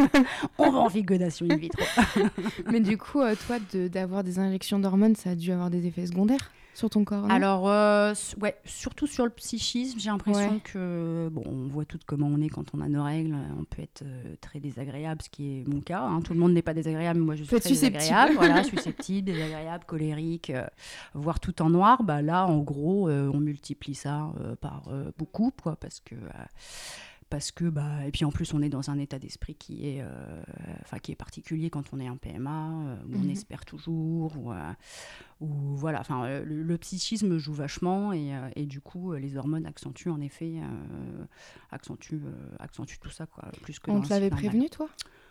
on 0.57 0.71
va 0.71 0.79
en 0.79 0.89
fécondation 0.89 1.47
in 1.49 1.55
vitro. 1.55 1.83
Mais 2.71 2.79
du 2.79 2.97
coup, 2.97 3.21
toi, 3.47 3.57
d'avoir 3.89 4.23
des 4.23 4.39
injections 4.39 4.79
d'hormones, 4.79 5.15
ça 5.15 5.31
a 5.31 5.35
dû 5.35 5.51
avoir 5.51 5.69
des 5.69 5.85
effets 5.85 6.05
secondaires? 6.05 6.51
Sur 6.73 6.89
ton 6.89 7.03
corps 7.03 7.29
Alors, 7.29 7.69
euh, 7.69 8.13
ouais, 8.41 8.55
surtout 8.63 9.07
sur 9.07 9.25
le 9.25 9.31
psychisme, 9.31 9.99
j'ai 9.99 10.09
l'impression 10.09 10.59
que, 10.63 11.29
bon, 11.31 11.43
on 11.45 11.67
voit 11.67 11.85
tout 11.85 11.99
comment 12.05 12.27
on 12.27 12.41
est 12.41 12.49
quand 12.49 12.73
on 12.73 12.81
a 12.81 12.87
nos 12.87 13.03
règles, 13.03 13.35
on 13.59 13.63
peut 13.63 13.81
être 13.81 14.03
euh, 14.03 14.35
très 14.39 14.59
désagréable, 14.59 15.21
ce 15.21 15.29
qui 15.29 15.59
est 15.59 15.67
mon 15.67 15.81
cas. 15.81 16.01
Hein. 16.01 16.21
Tout 16.21 16.33
le 16.33 16.39
monde 16.39 16.53
n'est 16.53 16.61
pas 16.61 16.73
désagréable, 16.73 17.19
mais 17.19 17.25
moi 17.25 17.35
je 17.35 17.43
suis 17.43 17.59
très 17.59 17.69
désagréable. 17.69 18.33
voilà, 18.35 18.63
susceptible, 18.65 19.31
désagréable, 19.31 19.83
colérique, 19.85 20.51
euh, 20.51 20.65
voir 21.13 21.39
tout 21.39 21.61
en 21.61 21.69
noir. 21.69 22.03
Bah, 22.03 22.21
là, 22.21 22.45
en 22.45 22.59
gros, 22.59 23.09
on 23.09 23.39
multiplie 23.39 23.95
ça 23.95 24.31
par 24.61 24.89
beaucoup, 25.17 25.51
quoi, 25.61 25.75
parce 25.75 25.99
que 25.99 26.15
parce 27.29 27.51
que 27.51 27.65
bah 27.65 28.05
et 28.05 28.11
puis 28.11 28.25
en 28.25 28.31
plus 28.31 28.53
on 28.53 28.61
est 28.61 28.69
dans 28.69 28.89
un 28.89 28.97
état 28.97 29.19
d'esprit 29.19 29.55
qui 29.55 29.87
est 29.87 30.01
euh, 30.01 30.41
enfin 30.81 30.97
qui 30.99 31.11
est 31.11 31.15
particulier 31.15 31.69
quand 31.69 31.93
on 31.93 31.99
est 31.99 32.09
en 32.09 32.17
PMA 32.17 32.49
euh, 32.49 32.95
où 33.07 33.15
on 33.15 33.19
mhm. 33.19 33.29
espère 33.29 33.65
toujours 33.65 34.35
ou, 34.37 34.51
euh, 34.51 34.73
voilà 35.39 35.99
enfin 35.99 36.41
le, 36.43 36.77
psychisme 36.77 37.37
joue 37.37 37.53
vachement 37.53 38.13
et, 38.13 38.31
et, 38.55 38.65
du 38.65 38.81
coup 38.81 39.13
les 39.13 39.37
hormones 39.37 39.65
accentuent 39.65 40.09
en 40.09 40.21
effet 40.21 40.55
accentuent 41.71 42.21
accentuent 42.59 42.99
tout 42.99 43.09
ça 43.09 43.25
quoi 43.25 43.45
plus 43.61 43.79
que 43.79 43.91
on 43.91 44.01
te 44.01 44.09
l'avait 44.09 44.29
prévenu 44.29 44.69
toi? 44.69 44.89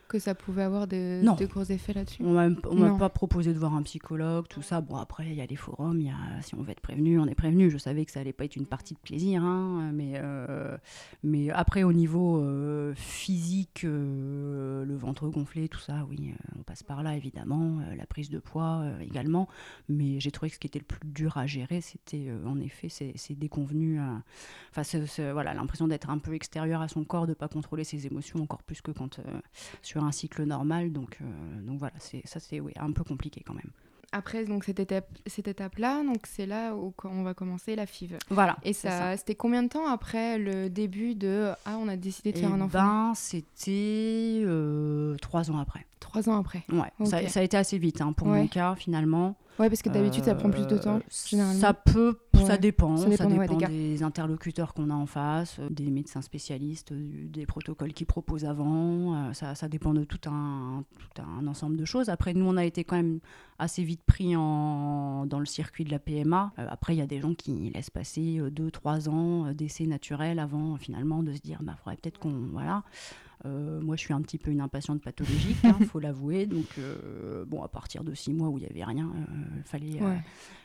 Que 0.09 0.19
ça 0.19 0.35
pouvait 0.35 0.63
avoir 0.63 0.87
de, 0.87 1.23
gros 1.47 1.65
effets 1.65 1.93
là-dessus 1.93 2.23
On 2.25 2.33
m'a 2.33 2.99
pas 2.99 3.11
proposé 3.11 3.53
de 3.53 3.59
voir 3.59 3.75
un 3.75 3.83
psychologue, 3.83 4.47
tout 4.49 4.63
ça. 4.63 4.81
Bon, 4.81 4.97
après, 4.97 5.27
il 5.27 5.35
y 5.35 5.41
a 5.43 5.47
les 5.47 5.57
forums, 5.57 6.01
y 6.01 6.09
a, 6.09 6.43
si 6.43 6.55
on 6.55 6.63
veut 6.63 6.71
être 6.71 6.81
prévenu, 6.81 7.21
on 7.21 7.27
est 7.27 7.35
prévenu. 7.35 7.71
Je 7.71 7.77
savais 7.77 8.05
que 8.05 8.11
ça 8.11 8.21
allait 8.21 8.33
pas 8.33 8.45
être 8.45 8.57
une 8.57 8.67
partie 8.67 8.95
de 8.95 8.99
plaisir, 8.99 9.43
hein, 9.45 9.91
mais, 9.93 10.15
euh, 10.17 10.77
mais 11.23 11.51
après, 11.51 11.83
au 11.83 11.93
niveau 11.93 12.39
euh, 12.39 12.95
physique, 12.97 13.83
euh, 13.85 14.85
le 14.87 14.97
ventre 14.97 15.29
gonflé, 15.29 15.69
tout 15.69 15.79
ça, 15.79 16.07
oui, 16.09 16.35
on 16.59 16.63
passe 16.63 16.83
par 16.83 17.03
là, 17.03 17.15
évidemment. 17.15 17.79
la 17.97 18.07
prise 18.07 18.31
de 18.31 18.39
poids 18.39 18.85
également. 19.03 19.47
Mais 19.91 20.21
j'ai 20.21 20.31
trouvé 20.31 20.49
que 20.49 20.55
ce 20.55 20.61
qui 20.61 20.67
était 20.67 20.79
le 20.79 20.87
plus 20.87 21.01
dur 21.05 21.37
à 21.37 21.47
gérer, 21.47 21.83
c'était 21.83 22.33
en 22.47 22.59
effet 22.61 22.89
ces, 22.89 23.15
déconvenus. 23.35 24.01
Enfin, 24.75 24.83
voilà, 25.33 25.53
l'impression 25.53 25.87
d'être 25.87 26.09
un 26.09 26.19
peu 26.19 26.35
extérieur 26.35 26.81
à 26.81 26.89
son 26.89 27.05
corps, 27.05 27.27
de 27.27 27.35
pas 27.35 27.49
contrôler 27.49 27.85
ses 27.85 28.07
émotions, 28.07 28.41
encore 28.43 28.63
plus 28.63 28.81
que 28.81 28.91
quand 28.91 29.21
sur 29.83 29.98
un 30.05 30.13
cycle 30.13 30.45
normal. 30.45 30.93
Donc, 30.93 31.19
euh, 31.21 31.61
donc 31.63 31.79
voilà, 31.79 31.95
c'est, 31.99 32.23
ça 32.27 32.41
c'est 32.41 32.61
oui, 32.61 32.73
un 32.77 32.93
peu 32.93 33.05
compliqué 33.05 33.43
quand 33.47 33.55
même. 33.55 33.71
après 34.13 34.45
donc 34.45 34.65
cette 34.65 34.81
étape, 34.81 35.07
cette 35.27 35.49
étape-là, 35.49 36.03
donc 36.03 36.27
c'est 36.27 36.47
là 36.47 36.75
où 36.75 36.95
on 37.05 37.23
va 37.23 37.35
commencer 37.35 37.77
la 37.77 37.87
FIV. 37.87 38.19
Voilà. 38.31 38.57
Et 38.63 38.73
ça, 38.73 39.17
c'était 39.17 39.35
combien 39.35 39.63
de 39.63 39.69
temps 39.69 39.87
après 39.87 40.39
le 40.39 40.69
début 40.71 41.15
de 41.15 41.51
ah 41.65 41.77
on 41.79 41.89
a 41.89 41.97
décidé 41.97 42.33
de 42.33 42.39
faire 42.39 42.53
un 42.53 42.61
enfant? 42.61 42.79
Ben 42.79 43.13
c'était 43.15 44.43
euh, 44.45 45.17
trois 45.17 45.51
ans 45.51 45.59
après. 45.59 45.87
Trois 46.01 46.29
ans 46.29 46.39
après. 46.39 46.65
Ouais. 46.71 47.07
Ça, 47.07 47.27
ça, 47.29 47.41
a 47.41 47.43
été 47.43 47.57
assez 47.57 47.79
vite 47.79 48.01
hein, 48.01 48.13
pour 48.13 48.29
mon 48.29 48.47
cas 48.47 48.75
finalement. 48.77 49.37
Ouais, 49.59 49.69
parce 49.69 49.83
que 49.83 49.89
d'habitude, 49.89 50.25
ça 50.25 50.35
prend 50.35 50.51
plus 50.51 50.67
de 50.67 50.79
temps, 50.79 50.97
euh, 50.97 51.01
généralement. 51.27 51.61
Ça 51.61 51.75
peut, 51.75 52.17
ça 52.47 52.59
dépend. 52.59 52.97
Ça 52.97 53.27
dépend, 53.27 53.57
des, 53.57 54.03
interlocuteurs 54.03 54.75
qu'on 54.75 54.91
a 54.91 54.95
en 54.95 55.07
face, 55.07 55.59
euh, 55.59 55.69
des 55.71 55.91
médecins 55.91 56.23
spécialistes, 56.23 56.93
euh, 56.93 57.27
des 57.29 57.47
protocoles 57.47 57.93
qu'ils 57.93 58.07
proposent 58.07 58.45
avant. 58.45 59.33
Ça, 59.35 59.55
ça, 59.55 59.69
dépend 59.69 59.95
de 59.95 60.05
tout 60.05 60.21
un, 60.29 60.85
tout 60.99 61.23
un 61.23 61.47
ensemble 61.47 61.77
de 61.77 61.85
choses. 61.85 62.09
Après, 62.09 62.35
nous, 62.35 62.47
on 62.47 62.57
a 62.57 62.65
été 62.65 62.85
quand 62.85 62.97
même 62.97 63.21
assez 63.59 63.83
vite 63.83 64.03
pris 64.07 64.37
en, 64.37 65.27
dans 65.27 65.41
le 65.41 65.47
circuit 65.47 65.85
de 65.85 65.91
la 65.91 65.99
PMA. 65.99 66.53
après, 66.57 66.95
il 66.95 66.99
y 66.99 67.03
a 67.03 67.07
des 67.07 67.21
gens 67.21 67.35
qui 67.35 67.71
laissent 67.75 67.91
passer 67.91 68.41
2-3 68.41 69.09
ans 69.09 69.53
d'essai 69.53 69.87
naturel 69.87 70.39
avant, 70.39 70.77
finalement, 70.77 71.23
de 71.23 71.33
se 71.33 71.41
dire, 71.41 71.59
bah, 71.63 71.77
faudrait 71.83 71.97
peut-être 71.97 72.19
qu'on... 72.19 72.49
Voilà. 72.53 72.85
Euh, 73.47 73.81
moi, 73.81 73.97
je 73.97 74.01
suis 74.01 74.15
un 74.15 74.21
petit 74.23 74.39
peu 74.39 74.51
une 74.51 74.61
impatiente 74.61 75.03
pathologique, 75.03 75.57
il 75.63 75.71
hein, 75.71 75.79
faut 75.91 76.01
l'avouer. 76.01 76.47
Donc, 76.47 76.67
euh, 76.79 77.45
bon, 77.47 77.63
à 77.63 77.69
partir 77.69 78.05
de 78.05 78.15
six 78.15 78.33
mois 78.33 78.49
où 78.49 78.59
il 78.59 78.63
n'y 78.63 78.71
avait 78.71 78.85
rien, 78.85 79.11
il 79.15 79.59
euh, 79.59 79.63
fallait, 79.65 80.01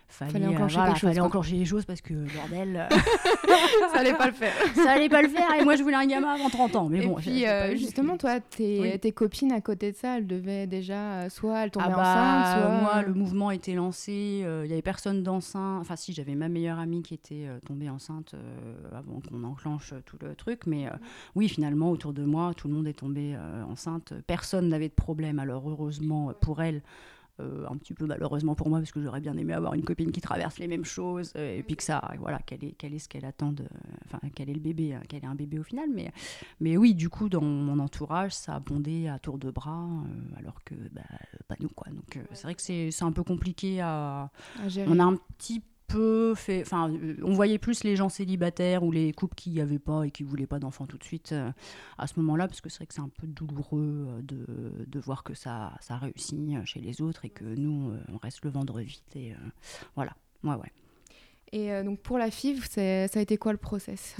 Fallait, 0.08 0.46
enclencher 0.46 0.78
quelque 0.78 0.92
chose. 0.92 1.10
Fallait 1.10 1.20
enclencher 1.20 1.56
les 1.56 1.66
choses 1.66 1.86
parce 1.86 2.02
que, 2.02 2.14
bordel. 2.14 2.88
ça 3.94 4.00
allait 4.00 4.14
pas 4.14 4.28
le 4.28 4.34
faire. 4.34 4.54
ça 4.76 4.92
allait 4.92 5.10
pas 5.10 5.24
le 5.24 5.28
faire 5.28 5.48
et 5.60 5.64
moi 5.64 5.76
je 5.76 5.82
voulais 5.82 5.96
un 5.96 6.06
gamin 6.06 6.36
avant 6.36 6.50
30 6.50 6.76
ans. 6.76 6.90
Mais 6.90 7.00
et 7.00 7.08
bon, 7.08 7.16
puis 7.16 7.46
justement, 7.76 8.18
toi, 8.18 8.40
tes, 8.40 9.00
tes, 9.00 9.12
copines 9.12 9.52
à 9.52 9.62
côté 9.62 9.92
de 9.92 9.98
ça, 9.98 10.18
elles 10.18 10.28
devaient 10.28 10.68
déjà, 10.68 11.30
soit 11.30 11.64
elles 11.64 11.72
tombaient 11.72 11.88
ah 11.90 11.96
bah, 11.96 12.02
enceintes, 12.02 12.62
soit. 12.62 12.82
Moi, 12.82 13.02
le 13.02 13.14
mouvement 13.14 13.52
était 13.52 13.74
lancé, 13.74 14.44
il 14.44 14.70
y 14.70 14.74
avait 14.74 14.82
personne 14.82 15.24
d'enceinte. 15.24 15.82
Enfin, 15.82 15.96
si, 15.96 16.14
j'avais 16.14 16.36
ma 16.36 16.50
meilleure 16.50 16.80
amie 16.80 17.02
qui 17.02 17.16
était 17.16 17.48
tombée 17.66 17.90
enceinte 17.90 18.36
avant 18.96 19.20
qu'on 19.20 19.44
enclenche 19.44 19.94
tout 20.06 20.18
le 20.22 20.36
truc. 20.36 20.68
Mais 20.68 20.88
oui, 21.36 21.50
finalement, 21.50 21.90
autour 21.90 22.14
de 22.14 22.24
moi, 22.24 22.54
tout 22.56 22.68
le 22.68 22.76
monde 22.76 22.88
est 22.88 23.00
tombé 23.00 23.36
enceinte. 23.70 24.14
Personne 24.28 24.70
n'avait 24.70 24.90
de 24.90 24.94
problème. 24.94 25.40
Alors, 25.40 25.68
heureusement 25.68 26.34
pour 26.40 26.62
elle, 26.62 26.82
euh, 27.40 27.66
un 27.68 27.78
petit 27.78 27.96
peu 27.96 28.06
malheureusement 28.06 28.54
pour 28.54 28.70
moi 28.70 28.78
parce 28.78 28.92
que 28.92 29.02
j'aurais 29.02 29.20
bien 29.20 29.36
aimé 29.38 29.54
avoir 29.54 29.74
une 29.74 29.84
copine 29.84 30.12
qui 30.12 30.22
traverse 30.22 30.60
les 30.60 30.68
mêmes 30.68 30.86
choses 30.86 31.34
euh, 31.36 31.58
et 31.58 31.64
puis 31.64 31.76
que 31.76 31.82
ça 31.82 32.14
voilà 32.20 32.40
quel 32.46 32.64
est 32.64 32.76
quel 32.78 32.94
est 32.94 33.00
ce 33.00 33.10
qu'elle 33.10 33.26
attend 33.26 33.52
de 33.52 33.66
enfin 34.06 34.20
quel 34.36 34.52
est 34.52 34.54
le 34.54 34.60
bébé 34.60 34.94
euh, 34.94 35.00
quel 35.10 35.24
est 35.24 35.28
un 35.28 35.34
bébé 35.34 35.58
au 35.58 35.64
final. 35.64 35.90
Mais 35.92 36.12
mais 36.60 36.78
oui 36.78 36.94
du 36.94 37.10
coup 37.10 37.30
dans 37.30 37.42
mon 37.42 37.80
entourage 37.80 38.36
ça 38.36 38.54
a 38.54 38.60
bondé 38.60 39.08
à 39.08 39.18
tour 39.18 39.40
de 39.40 39.50
bras 39.50 39.88
alors 40.38 40.64
que 40.64 40.76
bah, 40.92 41.02
pas 41.48 41.56
nous 41.60 41.70
quoi. 41.70 41.92
Donc 41.92 42.20
c'est 42.34 42.44
vrai 42.44 42.54
que 42.54 42.62
c'est 42.62 43.04
un 43.04 43.12
peu 43.12 43.24
compliqué 43.24 43.82
à, 43.82 44.30
à 44.62 44.70
gérer. 44.70 44.88
on 44.88 45.00
a 45.00 45.04
un 45.04 45.16
petit 45.16 45.64
fait. 46.36 46.62
Enfin, 46.62 46.92
euh, 46.92 47.16
on 47.24 47.34
voyait 47.34 47.58
plus 47.58 47.84
les 47.84 47.96
gens 47.96 48.10
célibataires 48.10 48.84
ou 48.84 48.92
les 48.92 49.12
couples 49.14 49.36
qui 49.36 49.52
n'y 49.52 49.62
avaient 49.62 49.80
pas 49.80 50.04
et 50.04 50.12
qui 50.12 50.24
voulaient 50.24 50.48
pas 50.48 50.60
d'enfants 50.60 50.86
tout 50.86 50.98
de 50.98 51.04
suite 51.04 51.32
euh, 51.32 51.52
à 51.98 52.08
ce 52.08 52.20
moment-là, 52.20 52.48
parce 52.48 52.62
que 52.62 52.70
c'est 52.70 52.78
vrai 52.78 52.88
que 52.88 52.94
c'est 52.94 53.02
un 53.02 53.10
peu 53.10 53.28
douloureux 53.28 54.08
euh, 54.10 54.22
de, 54.22 54.86
de, 54.88 55.00
voir 55.00 55.24
que 55.24 55.34
ça, 55.34 55.74
ça 55.82 55.98
réussit 55.98 56.34
chez 56.66 56.80
les 56.80 57.02
autres 57.02 57.26
et 57.26 57.30
que 57.30 57.44
nous, 57.44 57.94
on 58.12 58.18
reste 58.18 58.44
le 58.44 58.52
vendre 58.52 58.80
vite. 58.80 59.16
Et 59.16 59.34
voilà. 59.96 60.16
Ouais, 60.44 60.56
ouais. 60.56 60.72
Et 61.52 61.84
donc 61.84 62.00
pour 62.00 62.18
la 62.18 62.32
FIV, 62.32 62.66
ça 62.68 62.82
a 62.82 63.22
été 63.22 63.38
quoi 63.38 63.52
le 63.52 63.58
process 63.58 64.16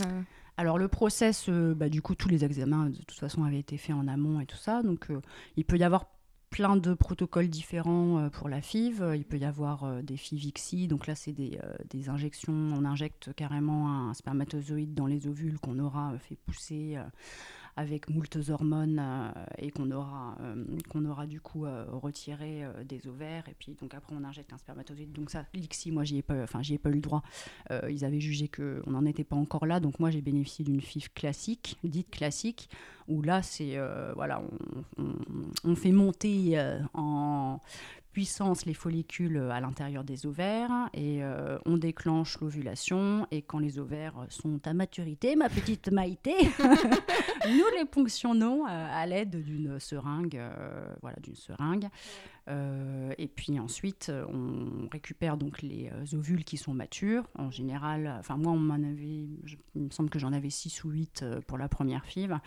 alors 0.56 0.78
le 0.78 0.88
process, 0.88 1.50
bah, 1.50 1.90
du 1.90 2.04
coup, 2.04 2.14
tous 2.14 2.30
les 2.30 2.46
examens 2.46 2.92
de 2.92 3.02
toute 3.02 3.18
façon 3.18 3.44
avaient 3.44 3.58
été 3.58 3.76
faits 3.76 3.96
en 3.96 4.08
amont 4.08 4.40
et 4.40 4.46
tout 4.46 4.56
ça. 4.56 4.84
Donc 4.84 5.08
il 5.58 5.66
peut 5.66 5.80
y 5.80 5.84
avoir 5.84 6.13
plein 6.54 6.78
de 6.78 6.94
protocoles 6.94 7.48
différents 7.48 8.20
euh, 8.20 8.30
pour 8.30 8.48
la 8.48 8.62
FIV. 8.62 9.14
Il 9.16 9.26
peut 9.26 9.40
y 9.40 9.44
avoir 9.44 9.86
euh, 9.86 10.04
des 10.04 10.18
FIVXI, 10.18 10.88
donc 10.88 11.08
là 11.08 11.16
c'est 11.16 11.34
euh, 11.40 11.74
des, 11.90 12.10
injections, 12.10 12.54
on 12.54 12.86
injecte 12.86 13.34
carrément 13.34 13.90
un 13.90 14.14
spermatozoïde 14.14 14.94
dans 14.94 15.08
les 15.08 15.26
ovules 15.26 15.58
qu'on 15.58 15.80
aura 15.80 16.14
fait 16.20 16.36
pousser 16.36 17.00
avec 17.76 18.10
moultes 18.10 18.38
hormones 18.50 19.00
euh, 19.00 19.32
et 19.58 19.72
qu'on 19.72 19.90
aura, 19.92 20.38
euh, 20.42 20.64
qu'on 20.90 21.06
aura 21.06 21.26
du 21.26 21.42
coup 21.42 21.66
euh, 21.66 21.86
retiré 21.90 22.64
des 22.86 23.08
ovaires. 23.08 23.48
Et 23.50 23.56
puis 23.58 23.76
donc 23.80 23.94
après 23.94 24.16
on 24.16 24.24
injecte 24.24 24.54
un 24.54 24.58
spermatozoïde. 24.58 25.12
Donc 25.12 25.30
ça, 25.30 25.46
l'ICSI, 25.54 25.92
moi 25.92 26.04
j'y 26.04 26.18
ai 26.18 26.22
pas, 26.22 26.44
enfin 26.44 26.62
ai 26.62 26.78
pas 26.78 26.90
eu 26.90 26.96
le 26.96 27.02
droit. 27.02 27.24
ils 27.90 28.06
avaient 28.06 28.20
jugé 28.20 28.48
qu'on 28.48 28.92
n'en 28.92 29.06
était 29.06 29.24
pas 29.24 29.36
encore 29.36 29.66
là. 29.66 29.80
Donc 29.80 30.00
moi 30.00 30.12
j'ai 30.12 30.22
bénéficié 30.22 30.64
d'une 30.64 30.82
FIF 30.82 31.14
classique, 31.14 31.78
dite 31.84 32.12
classique, 32.12 32.70
où 33.08 33.22
là 33.22 33.42
c'est 33.42 33.78
voilà, 34.16 34.42
on, 34.98 35.16
on, 35.64 35.76
fait 35.76 35.92
monter 35.92 36.60
en 36.94 37.60
puissance 38.14 38.66
les 38.66 38.76
follicules 38.76 39.38
à 39.52 39.60
l'intérieur 39.60 40.04
des 40.04 40.26
ovaires 40.28 40.90
et 40.94 41.24
euh, 41.24 41.58
on 41.66 41.78
déclenche 41.78 42.40
l'ovulation 42.40 43.28
et 43.32 43.42
quand 43.42 43.58
les 43.58 43.80
ovaires 43.80 44.14
sont 44.30 44.60
à 44.66 44.74
maturité, 44.74 45.36
ma 45.36 45.50
petite 45.50 45.92
Maïté, 45.92 46.36
nous 46.60 47.66
les 47.78 47.86
ponctionnons 47.86 48.66
euh, 48.66 48.70
à 48.70 49.06
l'aide 49.08 49.44
d'une 49.44 49.80
seringue, 49.80 50.38
euh, 50.38 50.86
voilà, 51.02 51.18
d'une 51.22 51.36
seringue. 51.36 51.88
Euh, 52.50 53.14
et 53.18 53.28
puis 53.28 53.58
ensuite, 53.60 54.12
on 54.32 54.90
récupère 54.92 55.38
donc 55.38 55.62
les 55.62 55.90
euh, 55.94 56.18
ovules 56.18 56.44
qui 56.44 56.58
sont 56.58 56.74
matures. 56.74 57.24
En 57.38 57.52
général, 57.52 58.14
enfin 58.20 58.36
moi, 58.38 58.52
on 58.52 58.58
m'en 58.58 58.74
avait, 58.74 59.28
il 59.76 59.82
me 59.82 59.90
semble 59.90 60.10
que 60.10 60.20
j'en 60.20 60.34
avais 60.34 60.50
6 60.50 60.84
ou 60.84 60.90
8 60.90 61.22
euh, 61.24 61.42
pour 61.48 61.58
la 61.58 61.70
première 61.70 62.06
FIV. 62.06 62.38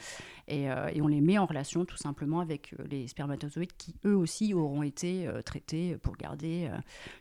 Et, 0.49 0.65
et, 0.65 1.03
on 1.03 1.09
les 1.09 1.21
met 1.21 1.39
en 1.39 1.47
relation 1.47 1.85
tout 1.85 1.97
simplement 1.97 2.41
avec 2.41 2.75
les 2.89 3.09
spermatozoïdes 3.09 3.73
qui 3.77 3.95
eux 4.05 4.15
aussi 4.15 4.55
auront 4.55 4.83
été 4.83 5.29
traités 5.45 5.97
pour 5.97 6.17
garder 6.17 6.71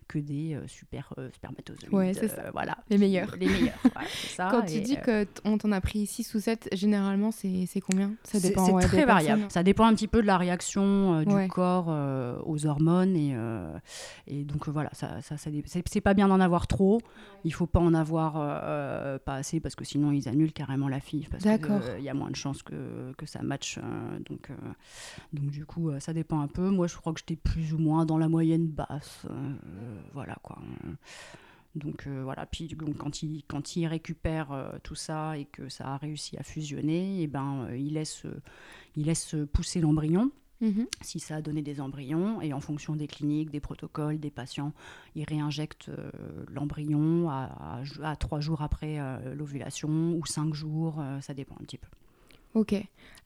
que 0.08 0.20
des 0.20 0.60
super 0.67 1.13
spermatozoïdes. 1.34 1.94
Ouais, 1.94 2.13
c'est 2.13 2.27
ça. 2.27 2.51
voilà. 2.51 2.77
Les 2.89 2.98
meilleurs. 2.98 3.36
Les 3.39 3.48
meilleurs. 3.48 3.82
ça. 4.36 4.50
Quand 4.51 4.63
tu 4.63 4.79
dis 4.82 4.98
qu'on 4.98 5.58
t'en 5.58 5.72
a 5.72 5.82
pris 5.82 6.05
6 6.05 6.36
ou 6.36 6.39
7, 6.39 6.70
généralement, 6.74 7.32
c'est 7.32 7.82
combien? 7.82 8.13
Ça 8.24 8.39
dépend. 8.39 8.79
C'est 8.79 8.88
très 8.88 9.05
variable. 9.05 9.46
Ça 9.50 9.63
dépend 9.63 9.86
un 9.86 9.96
petit 9.96 10.08
peu 10.08 10.22
de 10.22 10.27
la 10.27 10.38
réaction 10.38 11.24
du 11.24 11.48
corps 11.48 11.88
aux 12.46 12.65
hormones. 12.66 13.16
Et, 13.16 13.32
euh, 13.36 13.78
et 14.28 14.44
donc 14.44 14.68
voilà, 14.68 14.90
ça, 14.94 15.22
ça, 15.22 15.36
c'est 15.38 16.02
pas 16.02 16.14
bien 16.14 16.28
d'en 16.28 16.40
avoir 16.40 16.68
trop. 16.68 17.02
Il 17.44 17.54
faut 17.54 17.68
pas 17.68 17.80
en 17.80 17.94
avoir 17.94 18.36
euh, 18.38 19.18
pas 19.20 19.36
assez 19.36 19.60
parce 19.60 19.76
que 19.76 19.86
sinon 19.86 20.12
ils 20.12 20.28
annulent 20.28 20.54
carrément 20.54 20.88
la 20.88 21.00
fille 21.00 21.28
parce 21.30 21.44
qu'il 21.44 21.72
euh, 21.72 22.00
y 22.00 22.10
a 22.10 22.14
moins 22.14 22.30
de 22.30 22.36
chances 22.36 22.64
que, 22.64 23.14
que 23.18 23.26
ça 23.26 23.42
matche. 23.44 23.80
donc, 24.28 24.52
donc 25.34 25.52
du 25.52 25.66
coup, 25.66 25.92
ça 26.00 26.14
dépend 26.14 26.40
un 26.40 26.48
peu. 26.48 26.70
Moi, 26.70 26.88
je 26.88 26.96
crois 26.96 27.14
que 27.14 27.20
j'étais 27.20 27.36
plus 27.36 27.74
ou 27.74 27.78
moins 27.78 28.06
dans 28.06 28.18
la 28.18 28.30
moyenne 28.30 28.68
basse. 28.68 29.26
voilà 30.14 30.36
quoi. 30.42 30.58
Donc 31.76 32.08
voilà, 32.08 32.46
puis 32.46 32.74
quand 32.98 33.22
il, 33.22 33.44
quand 33.48 33.76
il 33.76 33.86
récupère 33.88 34.80
tout 34.84 34.96
ça 34.96 35.38
et 35.38 35.46
que 35.46 35.68
ça 35.68 35.88
a 35.88 35.98
réussi 35.98 36.38
à 36.38 36.44
fusionner, 36.44 37.20
et 37.20 37.24
eh 37.24 37.28
ben, 37.28 37.68
il, 37.76 37.94
laisse, 37.96 38.24
il 38.96 39.06
laisse 39.06 39.36
pousser 39.52 39.82
l'embryon. 39.82 40.32
Mhm. 40.62 40.88
Si 41.02 41.20
ça 41.20 41.36
a 41.36 41.42
donné 41.42 41.62
des 41.62 41.82
embryons, 41.82 42.42
et 42.42 42.54
en 42.54 42.62
fonction 42.62 42.96
des 42.96 43.08
cliniques, 43.08 43.52
des 43.52 43.60
protocoles, 43.60 44.20
des 44.20 44.30
patients, 44.32 44.74
ils 45.16 45.26
réinjectent 45.26 45.90
euh, 45.90 46.12
l'embryon 46.50 47.30
à, 47.30 47.82
à, 48.04 48.16
trois 48.16 48.40
jours 48.40 48.62
après 48.62 49.00
euh, 49.00 49.36
l'ovulation 49.36 50.14
ou 50.14 50.26
cinq 50.26 50.54
jours, 50.54 50.96
euh, 51.00 51.20
ça 51.22 51.34
dépend 51.34 51.56
un 51.56 51.64
petit 51.66 51.78
peu. 51.78 51.88
Ok. 52.54 52.74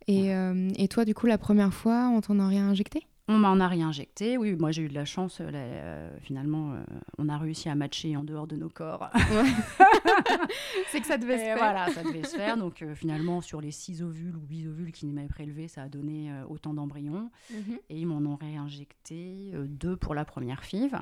Et, 0.08 0.32
et, 0.76 0.88
toi, 0.88 1.06
du 1.06 1.14
coup, 1.14 1.28
la 1.28 1.38
première 1.38 1.72
fois, 1.72 2.10
on 2.12 2.20
t'en 2.20 2.40
a 2.40 2.48
réinjecté? 2.48 3.06
On 3.30 3.38
m'en 3.38 3.60
a 3.60 3.68
réinjecté, 3.68 4.40
oui. 4.40 4.56
Moi, 4.56 4.72
j'ai 4.72 4.82
eu 4.82 4.88
de 4.90 4.96
la 4.96 5.06
chance. 5.06 5.38
Euh, 5.40 6.10
finalement, 6.20 6.74
euh, 6.74 6.78
on 7.20 7.30
a 7.30 7.38
réussi 7.38 7.70
à 7.70 7.76
matcher 7.76 8.18
en 8.18 8.24
dehors 8.24 8.48
de 8.48 8.56
nos 8.56 8.70
corps. 8.70 9.08
c'est 10.92 11.00
que 11.00 11.06
ça 11.06 11.20
devait 11.20 11.38
se 11.38 11.44
faire. 11.44 11.58
Voilà, 11.58 11.92
ça 11.92 12.02
devait 12.02 12.24
se 12.24 12.36
faire. 12.36 12.58
Donc, 12.58 12.82
euh, 12.82 12.96
finalement, 12.96 13.42
sur 13.42 13.62
les 13.62 13.70
six 13.70 14.02
ovules 14.02 14.36
ou 14.36 14.42
huit 14.50 14.66
ovules 14.66 14.92
qui 14.92 15.06
m'avaient 15.06 15.28
prélevés, 15.28 15.68
ça 15.68 15.84
a 15.84 15.90
donné 15.90 16.32
autant 16.50 16.74
d'embryons. 16.74 17.30
Mhm. 17.52 17.78
Et 17.92 18.00
ils 18.00 18.08
m'en 18.08 18.28
ont 18.28 18.36
réinjecté 18.36 19.52
deux 19.68 19.96
pour 19.96 20.16
la 20.16 20.26
première 20.26 20.64
FIV. 20.64 20.98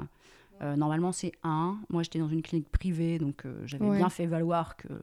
Euh, 0.62 0.76
normalement, 0.76 1.12
c'est 1.12 1.34
un. 1.44 1.78
Moi, 1.90 2.04
j'étais 2.04 2.20
dans 2.20 2.28
une 2.28 2.42
clinique 2.42 2.70
privée, 2.70 3.20
donc 3.20 3.46
euh, 3.46 3.54
j'avais 3.66 3.90
bien 3.90 4.10
fait 4.10 4.26
valoir 4.26 4.76
que 4.76 4.88
euh, 4.88 4.98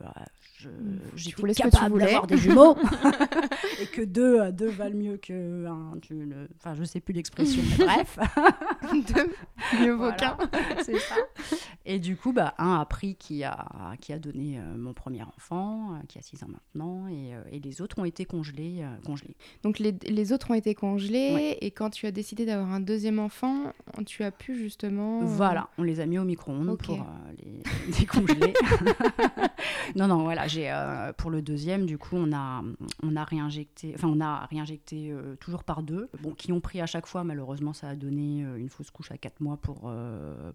je, 0.59 0.69
mmh. 0.69 1.01
j'étais 1.15 1.55
capable 1.55 2.01
d'avoir 2.01 2.27
des 2.27 2.37
jumeaux 2.37 2.77
et 3.81 3.87
que 3.87 4.03
deux, 4.03 4.51
deux 4.53 4.71
valent 4.71 4.97
mieux 4.97 5.17
que 5.17 5.67
un. 5.67 5.93
Enfin, 6.57 6.75
je 6.75 6.85
sais 6.85 7.01
plus 7.01 7.15
l'expression, 7.15 7.63
mais 7.79 7.85
bref. 7.85 8.19
deux, 8.93 9.81
mieux 9.81 9.93
vaut 9.93 10.13
qu'un. 10.13 10.37
c'est 10.83 10.99
ça. 10.99 11.15
Et 11.85 11.99
du 11.99 12.17
coup, 12.17 12.33
bah, 12.33 12.55
un 12.59 12.81
a 12.81 12.85
pris 12.85 13.15
qui 13.15 13.45
a, 13.45 13.67
qui 14.01 14.13
a 14.13 14.19
donné 14.19 14.59
mon 14.77 14.93
premier 14.93 15.23
enfant, 15.23 16.01
qui 16.09 16.19
a 16.19 16.23
6 16.23 16.43
ans 16.43 16.49
maintenant, 16.49 17.07
et, 17.09 17.35
et, 17.55 17.61
les 17.61 17.81
autres 17.81 17.99
ont 17.99 18.05
été 18.05 18.25
congelés. 18.25 18.85
congelés. 19.05 19.37
Donc, 19.63 19.79
les, 19.79 19.93
les, 19.93 20.33
autres 20.33 20.51
ont 20.51 20.55
été 20.55 20.75
congelés, 20.75 21.59
et 21.61 21.71
quand 21.71 21.91
tu 21.91 22.07
as 22.07 22.11
décidé 22.11 22.45
d'avoir 22.47 22.73
un 22.73 22.81
deuxième 22.81 23.19
enfant, 23.19 23.73
tu 24.07 24.25
as 24.25 24.31
pu 24.31 24.57
justement. 24.57 25.21
Voilà, 25.25 25.44
on 25.79 25.83
les 25.83 26.01
a 26.01 26.07
mis 26.07 26.19
au 26.19 26.25
micro-ondes 26.25 26.79
pour 26.79 26.95
euh, 26.95 27.99
décongelé. 27.99 28.55
non, 29.97 30.09
non, 30.09 30.23
voilà, 30.23 30.47
j'ai 30.47 30.71
euh, 30.71 31.13
pour 31.13 31.31
le 31.31 31.43
deuxième, 31.43 31.87
du 31.87 31.99
coup, 31.99 32.17
on 32.17 32.33
a, 32.33 32.63
on 33.03 33.17
a 33.17 33.25
réinjecté, 33.25 33.93
enfin, 33.95 34.09
on 34.09 34.21
a 34.21 34.47
réinjecté 34.47 35.11
euh, 35.11 35.37
toujours 35.37 35.65
par 35.65 35.83
deux, 35.83 36.09
bon, 36.23 36.33
qui 36.33 36.53
ont 36.53 36.61
pris 36.61 36.81
à 36.81 36.87
chaque 36.87 37.07
fois. 37.07 37.25
Malheureusement, 37.25 37.73
ça 37.73 37.89
a 37.89 37.95
donné 37.95 38.41
une 38.41 38.69
fausse 38.69 38.91
couche 38.91 39.11
à 39.11 39.19
quatre 39.19 39.41
mois 39.41 39.57
pour, 39.57 39.93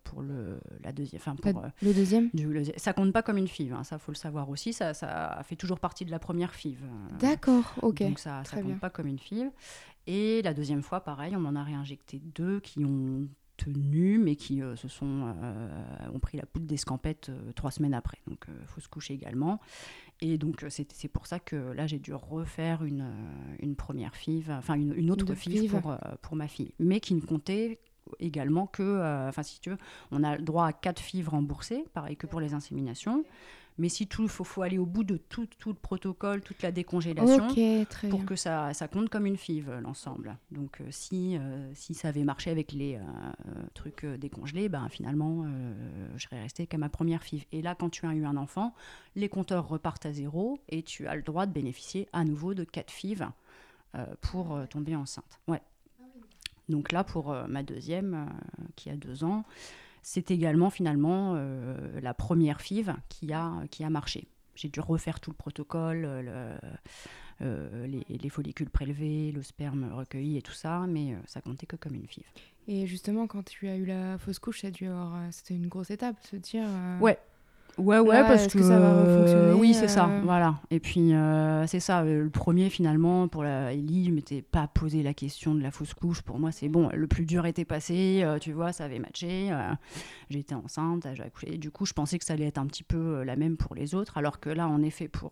pour 0.04 0.22
le, 0.22 0.60
la 0.84 0.92
deuxième. 0.92 1.22
Enfin, 1.22 1.36
pour 1.36 1.64
le 1.82 1.94
deuxième? 1.94 2.30
ça 2.78 2.94
compte 2.94 3.14
pas 3.14 3.22
comme 3.22 3.38
une 3.38 3.48
FIV, 3.48 3.74
hein, 3.74 3.84
ça 3.84 3.98
faut 3.98 4.12
le 4.12 4.18
savoir 4.18 4.50
aussi. 4.50 4.74
Ça, 4.74 4.94
ça 4.94 5.40
fait 5.44 5.56
toujours 5.56 5.80
partie 5.80 6.06
de 6.06 6.12
la 6.12 6.20
première 6.20 6.54
FIV. 6.54 6.80
D'accord, 7.20 7.74
ok. 7.82 8.04
Donc 8.04 8.20
ça, 8.20 8.44
ça 8.44 8.62
compte 8.62 8.80
pas 8.80 8.90
comme 8.90 9.08
une 9.08 9.20
FIV. 9.20 9.50
Et 10.08 10.42
la 10.42 10.56
deuxième 10.56 10.82
fois, 10.82 11.02
pareil, 11.02 11.36
on 11.36 11.46
en 11.46 11.56
a 11.56 11.64
réinjecté 11.64 12.20
deux 12.34 12.60
qui 12.62 12.84
ont 12.84 13.28
tenu, 13.60 14.18
mais 14.18 14.36
qui 14.36 14.62
euh, 14.62 14.76
se 14.76 14.88
sont, 14.88 15.34
euh, 15.44 15.70
ont 16.14 16.20
pris 16.20 16.38
la 16.38 16.46
poudre 16.46 16.66
d'escampette 16.66 17.30
euh, 17.30 17.52
trois 17.54 17.72
semaines 17.72 17.94
après. 17.94 18.20
Donc, 18.28 18.46
il 18.48 18.68
faut 18.68 18.82
se 18.82 18.88
coucher 18.88 19.14
également. 19.14 19.60
Et 20.22 20.38
donc, 20.38 20.66
c'est 20.70 21.08
pour 21.08 21.28
ça 21.28 21.40
que 21.40 21.56
là, 21.56 21.88
j'ai 21.88 22.00
dû 22.00 22.14
refaire 22.14 22.84
une, 22.84 23.10
une 23.60 23.76
première 23.76 24.16
FIV, 24.16 24.52
enfin, 24.52 24.76
une, 24.76 24.94
une 24.94 25.12
autre 25.12 25.34
FIV, 25.34 25.70
pour, 25.80 25.96
pour 26.22 26.36
ma 26.36 26.50
fille, 26.50 26.74
mais 26.78 27.00
qui 27.00 27.14
ne 27.14 27.22
comptait 27.22 27.80
également 28.20 28.68
que, 28.68 29.28
enfin, 29.30 29.44
si 29.44 29.62
tu 29.62 29.70
veux, 29.70 29.78
on 30.12 30.24
a 30.24 30.36
le 30.36 30.44
droit 30.44 30.66
à 30.66 30.74
quatre 30.74 31.00
FIV 31.00 31.30
remboursées, 31.30 31.86
pareil 31.94 32.18
que 32.18 32.28
pour 32.28 32.42
les 32.42 32.54
inséminations. 32.54 33.24
Mais 33.80 33.88
si 33.88 34.08
tout, 34.08 34.28
faut, 34.28 34.44
faut 34.44 34.62
aller 34.62 34.78
au 34.78 34.86
bout 34.86 35.06
de 35.06 35.16
tout, 35.16 35.48
tout 35.58 35.70
le 35.70 35.76
protocole, 35.76 36.42
toute 36.42 36.62
la 36.62 36.72
décongélation, 36.72 37.48
pour 38.10 38.26
que 38.26 38.36
ça, 38.36 38.74
ça 38.74 38.90
compte 38.90 39.10
comme 39.10 39.26
une 39.26 39.38
FIV, 39.38 39.80
l'ensemble. 39.82 40.38
Donc, 40.52 40.82
euh, 40.82 40.88
si, 40.90 41.38
euh, 41.38 41.72
si 41.74 41.94
ça 41.94 42.10
avait 42.10 42.26
marché 42.26 42.52
avec 42.52 42.74
les 42.74 42.98
euh, 42.98 43.02
trucs 43.74 44.06
décongelés, 44.06 44.68
ben, 44.68 44.90
finalement, 44.90 45.46
je 46.18 46.24
serais 46.24 46.42
restée 46.42 46.68
qu'à 46.68 46.78
ma 46.78 46.90
première 46.90 47.24
FIV. 47.24 47.46
Et 47.54 47.62
là, 47.62 47.74
quand 47.74 47.90
tu 47.90 48.06
as 48.06 48.14
eu 48.14 48.26
un 48.26 48.36
enfant, 48.36 48.76
les 49.16 49.30
compteurs 49.30 49.68
repartent 49.70 50.06
à 50.06 50.12
zéro 50.12 50.60
et 50.68 50.84
tu 50.84 51.08
as 51.08 51.16
le 51.16 51.22
droit 51.22 51.46
de 51.46 51.54
bénéficier 51.54 52.10
à 52.12 52.26
nouveau 52.26 52.54
de 52.54 52.66
4 52.66 52.92
FIV 52.92 53.28
pour 54.20 54.60
tomber 54.70 54.96
enceinte. 54.96 55.40
Ouais. 55.48 55.62
Donc 56.68 56.92
là, 56.92 57.06
pour 57.06 57.34
ma 57.48 57.64
deuxième, 57.64 58.30
qui 58.76 58.90
a 58.90 58.96
deux 58.96 59.24
ans, 59.24 59.46
c'est 60.02 60.32
également 60.32 60.70
finalement 60.70 61.34
euh, 61.36 62.00
la 62.02 62.14
première 62.14 62.62
FIV 62.62 62.94
qui 63.10 63.34
a, 63.34 63.54
qui 63.72 63.84
a 63.84 63.90
marché. 63.90 64.28
J'ai 64.56 64.70
dû 64.70 64.80
refaire 64.80 65.20
tout 65.20 65.32
le 65.32 65.36
protocole, 65.36 66.06
euh, 67.42 67.88
les, 67.88 68.30
follicules 68.30 68.70
prélevés, 68.70 69.32
le 69.32 69.42
sperme 69.42 69.90
recueilli 69.94 70.38
et 70.38 70.42
tout 70.42 70.52
ça, 70.54 70.86
mais 70.88 71.14
euh, 71.14 71.18
ça 71.26 71.40
comptait 71.40 71.66
que 71.66 71.78
comme 71.78 71.96
une 71.96 72.06
FIV. 72.06 72.26
Et 72.68 72.86
justement, 72.86 73.28
quand 73.28 73.44
tu 73.44 73.68
as 73.70 73.78
eu 73.78 73.86
la 73.86 74.18
fausse 74.18 74.40
couche, 74.40 74.62
c'était 74.62 75.54
une 75.54 75.68
grosse 75.68 75.90
étape, 75.90 76.18
se 76.24 76.36
dire. 76.36 76.68
Ouais, 77.00 77.18
Ouais, 77.80 78.00
ouais, 78.00 78.22
parce 78.22 78.48
que, 78.48 78.62
ça 78.62 78.78
va 78.80 79.06
fonctionner. 79.06 79.54
oui, 79.54 79.74
c'est 79.74 79.88
ça, 79.88 80.08
euh 80.10 80.22
voilà. 80.24 80.56
Et 80.70 80.80
puis, 80.80 81.14
euh, 81.14 81.66
c'est 81.66 81.80
ça, 81.80 82.02
euh, 82.02 82.24
le 82.24 82.30
premier, 82.30 82.70
finalement, 82.70 83.28
pour 83.28 83.44
la 83.44 83.74
Ellie, 83.74 84.06
je 84.06 84.12
m'étais 84.12 84.42
pas 84.42 84.68
posé 84.68 85.02
la 85.02 85.14
question 85.14 85.56
de 85.56 85.62
la 85.62 85.72
fausse 85.72 85.94
couche. 85.94 86.22
Pour 86.22 86.40
moi, 86.40 86.52
c'est 86.52 86.68
bon, 86.68 86.90
le 86.94 87.08
plus 87.08 87.26
dur 87.26 87.46
était 87.46 87.66
passé, 87.66 88.26
tu 88.42 88.52
vois, 88.52 88.74
ça 88.74 88.86
avait 88.86 89.00
matché. 89.00 89.50
J'étais 90.30 90.56
enceinte, 90.56 91.08
j'ai 91.14 91.24
accouché. 91.24 91.58
Du 91.58 91.72
coup, 91.72 91.86
je 91.86 91.94
pensais 91.94 92.20
que 92.20 92.26
ça 92.26 92.34
allait 92.34 92.48
être 92.48 92.58
un 92.58 92.68
petit 92.68 92.84
peu 92.84 93.24
la 93.24 93.36
même 93.36 93.58
pour 93.58 93.76
les 93.76 93.96
autres, 93.96 94.18
alors 94.18 94.40
que 94.40 94.50
là, 94.50 94.68
en 94.68 94.82
effet, 94.82 95.08
pour 95.08 95.32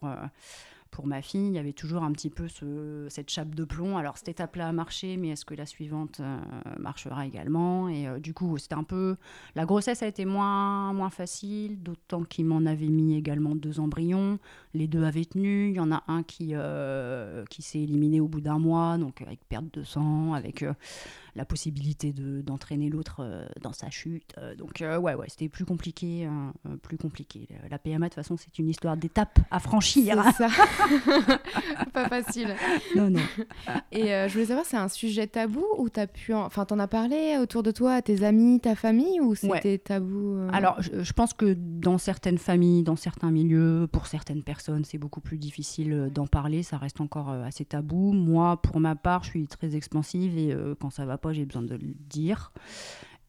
pour 0.91 1.07
ma 1.07 1.21
fille, 1.21 1.47
il 1.47 1.53
y 1.53 1.59
avait 1.59 1.73
toujours 1.73 2.03
un 2.03 2.11
petit 2.11 2.29
peu 2.29 2.47
ce, 2.47 3.07
cette 3.09 3.29
chape 3.29 3.53
de 3.55 3.63
plomb. 3.63 3.97
Alors, 3.97 4.17
cette 4.17 4.29
étape-là 4.29 4.69
a 4.69 4.71
marché, 4.71 5.17
mais 5.17 5.29
est-ce 5.29 5.45
que 5.45 5.53
la 5.53 5.65
suivante 5.65 6.19
euh, 6.19 6.39
marchera 6.79 7.25
également? 7.25 7.89
Et 7.89 8.07
euh, 8.07 8.19
du 8.19 8.33
coup, 8.33 8.57
c'était 8.57 8.75
un 8.75 8.83
peu. 8.83 9.17
La 9.55 9.65
grossesse 9.65 10.03
a 10.03 10.07
été 10.07 10.25
moins, 10.25 10.93
moins 10.93 11.09
facile, 11.09 11.81
d'autant 11.81 12.23
qu'il 12.23 12.45
m'en 12.45 12.65
avait 12.65 12.87
mis 12.87 13.15
également 13.15 13.55
deux 13.55 13.79
embryons. 13.79 14.39
Les 14.73 14.87
deux 14.87 15.03
avaient 15.03 15.25
tenu. 15.25 15.69
Il 15.69 15.75
y 15.75 15.79
en 15.79 15.91
a 15.91 16.03
un 16.07 16.23
qui, 16.23 16.51
euh, 16.53 17.45
qui 17.49 17.61
s'est 17.61 17.79
éliminé 17.79 18.19
au 18.19 18.27
bout 18.27 18.41
d'un 18.41 18.59
mois, 18.59 18.97
donc 18.97 19.21
avec 19.21 19.39
perte 19.47 19.73
de 19.73 19.83
sang, 19.83 20.33
avec 20.33 20.63
la 21.35 21.45
possibilité 21.45 22.13
de, 22.13 22.41
d'entraîner 22.41 22.89
l'autre 22.89 23.17
euh, 23.19 23.45
dans 23.61 23.73
sa 23.73 23.89
chute. 23.89 24.33
Euh, 24.37 24.55
donc 24.55 24.81
euh, 24.81 24.97
ouais, 24.97 25.13
ouais, 25.13 25.27
c'était 25.29 25.49
plus 25.49 25.65
compliqué, 25.65 26.25
hein, 26.25 26.53
plus 26.81 26.97
compliqué. 26.97 27.47
La 27.69 27.77
PMA, 27.77 27.97
de 27.97 28.03
toute 28.05 28.15
façon, 28.15 28.37
c'est 28.37 28.59
une 28.59 28.69
histoire 28.69 28.97
d'étapes 28.97 29.39
à 29.51 29.59
franchir. 29.59 30.23
C'est 30.25 30.47
ça. 30.47 30.49
Pas 31.93 32.09
facile. 32.09 32.55
Non, 32.95 33.09
non. 33.09 33.21
Et 33.91 34.07
je 34.07 34.33
voulais 34.33 34.45
savoir, 34.45 34.65
c'est 34.65 34.77
un 34.77 34.87
sujet 34.87 35.27
tabou 35.27 35.65
ou 35.77 35.89
t'as 35.89 36.07
pu, 36.07 36.33
enfin, 36.33 36.65
t'en 36.65 36.79
as 36.79 36.87
parlé 36.87 37.37
autour 37.39 37.63
de 37.63 37.71
toi, 37.71 37.93
à 37.93 38.01
tes 38.01 38.23
amis, 38.23 38.59
ta 38.59 38.75
famille, 38.75 39.19
ou 39.19 39.35
c'était 39.35 39.77
tabou 39.77 40.37
Alors, 40.51 40.81
je, 40.81 41.13
pense 41.13 41.33
que 41.33 41.53
dans 41.53 41.97
certaines 41.97 42.37
familles, 42.37 42.83
dans 42.83 42.95
certains 42.95 43.31
milieux, 43.31 43.87
pour 43.91 44.07
certaines 44.07 44.43
personnes, 44.43 44.85
c'est 44.85 44.97
beaucoup 44.97 45.21
plus 45.21 45.37
difficile 45.37 46.09
d'en 46.13 46.27
parler. 46.27 46.63
Ça 46.63 46.77
reste 46.77 47.01
encore 47.01 47.29
assez 47.29 47.65
tabou. 47.65 48.13
Moi, 48.13 48.61
pour 48.61 48.79
ma 48.79 48.95
part, 48.95 49.23
je 49.23 49.29
suis 49.29 49.47
très 49.47 49.75
expansive 49.75 50.37
et 50.37 50.55
quand 50.79 50.89
ça 50.89 51.05
va 51.05 51.17
pas 51.17 51.26
j'ai 51.33 51.45
besoin 51.45 51.63
de 51.63 51.75
le 51.75 51.93
dire. 52.09 52.51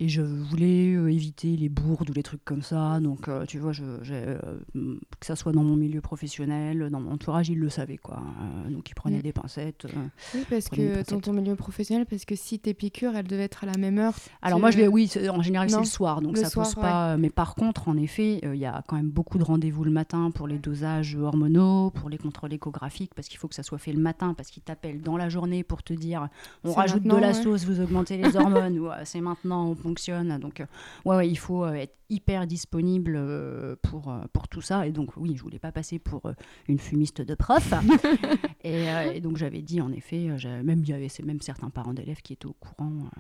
Et 0.01 0.09
je 0.09 0.23
voulais 0.23 0.95
euh, 0.95 1.11
éviter 1.11 1.57
les 1.57 1.69
bourdes 1.69 2.11
ou 2.11 2.13
les 2.13 2.23
trucs 2.23 2.45
comme 2.45 2.63
ça. 2.63 3.01
Donc, 3.01 3.27
euh, 3.27 3.45
tu 3.47 3.59
vois, 3.59 3.73
je, 3.73 3.83
euh, 3.83 4.39
que 4.75 5.27
ça 5.27 5.35
soit 5.35 5.51
dans 5.51 5.65
mon 5.65 5.75
milieu 5.75 6.01
professionnel, 6.01 6.89
dans 6.89 7.01
mon 7.01 7.13
entourage, 7.13 7.49
ils 7.49 7.59
le 7.59 7.69
savaient, 7.69 7.97
quoi. 7.97 8.23
donc, 8.71 8.89
ils 8.89 8.95
prenaient 8.95 9.19
mm. 9.19 9.23
des 9.23 9.33
pincettes. 9.33 9.87
oui, 10.35 10.45
parce 10.49 10.69
que 10.69 11.11
dans 11.11 11.19
ton 11.19 11.33
milieu 11.33 11.57
professionnel, 11.57 12.07
parce 12.07 12.25
que 12.25 12.37
si 12.37 12.61
tes 12.61 12.75
piqûres, 12.75 13.17
elles 13.17 13.27
devaient 13.27 13.43
être 13.43 13.65
à 13.65 13.67
la 13.67 13.77
même 13.77 13.99
heure. 13.99 14.15
Alors, 14.41 14.61
moi, 14.61 14.71
je 14.71 14.87
oui, 14.87 15.11
en 15.31 15.43
général, 15.43 15.69
c'est 15.69 15.79
le 15.79 15.85
soir. 15.85 16.21
Donc, 16.21 16.37
ça 16.37 16.51
pose 16.51 16.77
pas. 16.77 17.17
Mais 17.17 17.31
par 17.31 17.57
contre, 17.57 17.89
en 17.89 17.97
effet, 17.97 18.41
il 18.45 18.55
y 18.55 18.67
a 18.67 18.85
quand 18.87 18.97
même 18.97 19.11
beaucoup 19.11 19.39
de 19.39 19.45
rendez-vous 19.45 19.83
le 19.83 19.91
matin 19.91 20.31
pour 20.31 20.47
les 20.47 20.59
dosages 20.59 21.17
hormonaux, 21.17 21.91
pour 21.91 22.09
les 22.09 22.19
contrôles 22.19 22.53
échographiques, 22.53 23.15
parce 23.17 23.27
qu'il 23.27 23.39
faut 23.39 23.49
que 23.49 23.55
ça 23.55 23.65
soit 23.65 23.79
fait 23.79 23.93
le 23.93 24.01
matin, 24.01 24.35
parce 24.35 24.51
qu'ils 24.51 24.63
t'appellent 24.63 25.01
dans 25.01 25.17
la 25.17 25.29
journée 25.29 25.65
pour 25.65 25.83
te 25.83 25.93
dire 25.93 26.29
on 26.63 26.73
rajoute 26.73 27.03
de 27.03 27.17
la 27.17 27.35
sauce, 27.35 27.65
vous 27.65 27.81
augmentez 27.81 28.17
les 28.17 28.37
hormones, 28.37 28.79
ou 28.79 28.89
c'est 29.05 29.21
maintenant, 29.21 29.75
on 29.88 29.88
fonctionne. 29.89 30.39
Donc, 30.39 30.61
euh, 30.61 30.67
ouais, 31.05 31.17
ouais, 31.17 31.29
il 31.29 31.39
faut 31.39 31.65
euh, 31.65 31.73
être 31.73 31.95
hyper 32.11 32.47
disponible 32.47 33.15
euh, 33.17 33.77
pour, 33.83 34.15
pour 34.33 34.49
tout 34.49 34.61
ça. 34.61 34.87
Et 34.87 34.93
donc, 34.93 35.17
oui, 35.17 35.35
je 35.37 35.43
voulais 35.43 35.59
pas 35.59 35.73
passer 35.73 35.99
pour 35.99 36.23
une 36.69 36.79
fumiste 36.79 37.23
de 37.23 37.35
prof. 37.35 37.73
et, 38.65 39.21
donc, 39.21 39.37
j'avais 39.37 39.63
dit, 39.63 39.81
en 39.81 39.93
effet, 39.93 40.29
même 40.63 40.81
il 40.83 40.89
y 40.89 40.93
avait 40.93 41.09
même 41.25 41.41
certains 41.41 41.71
parents 41.71 41.95
d'élèves 41.95 42.23
qui 42.23 42.33
étaient 42.35 42.47
au 42.47 42.57
courant 42.59 43.11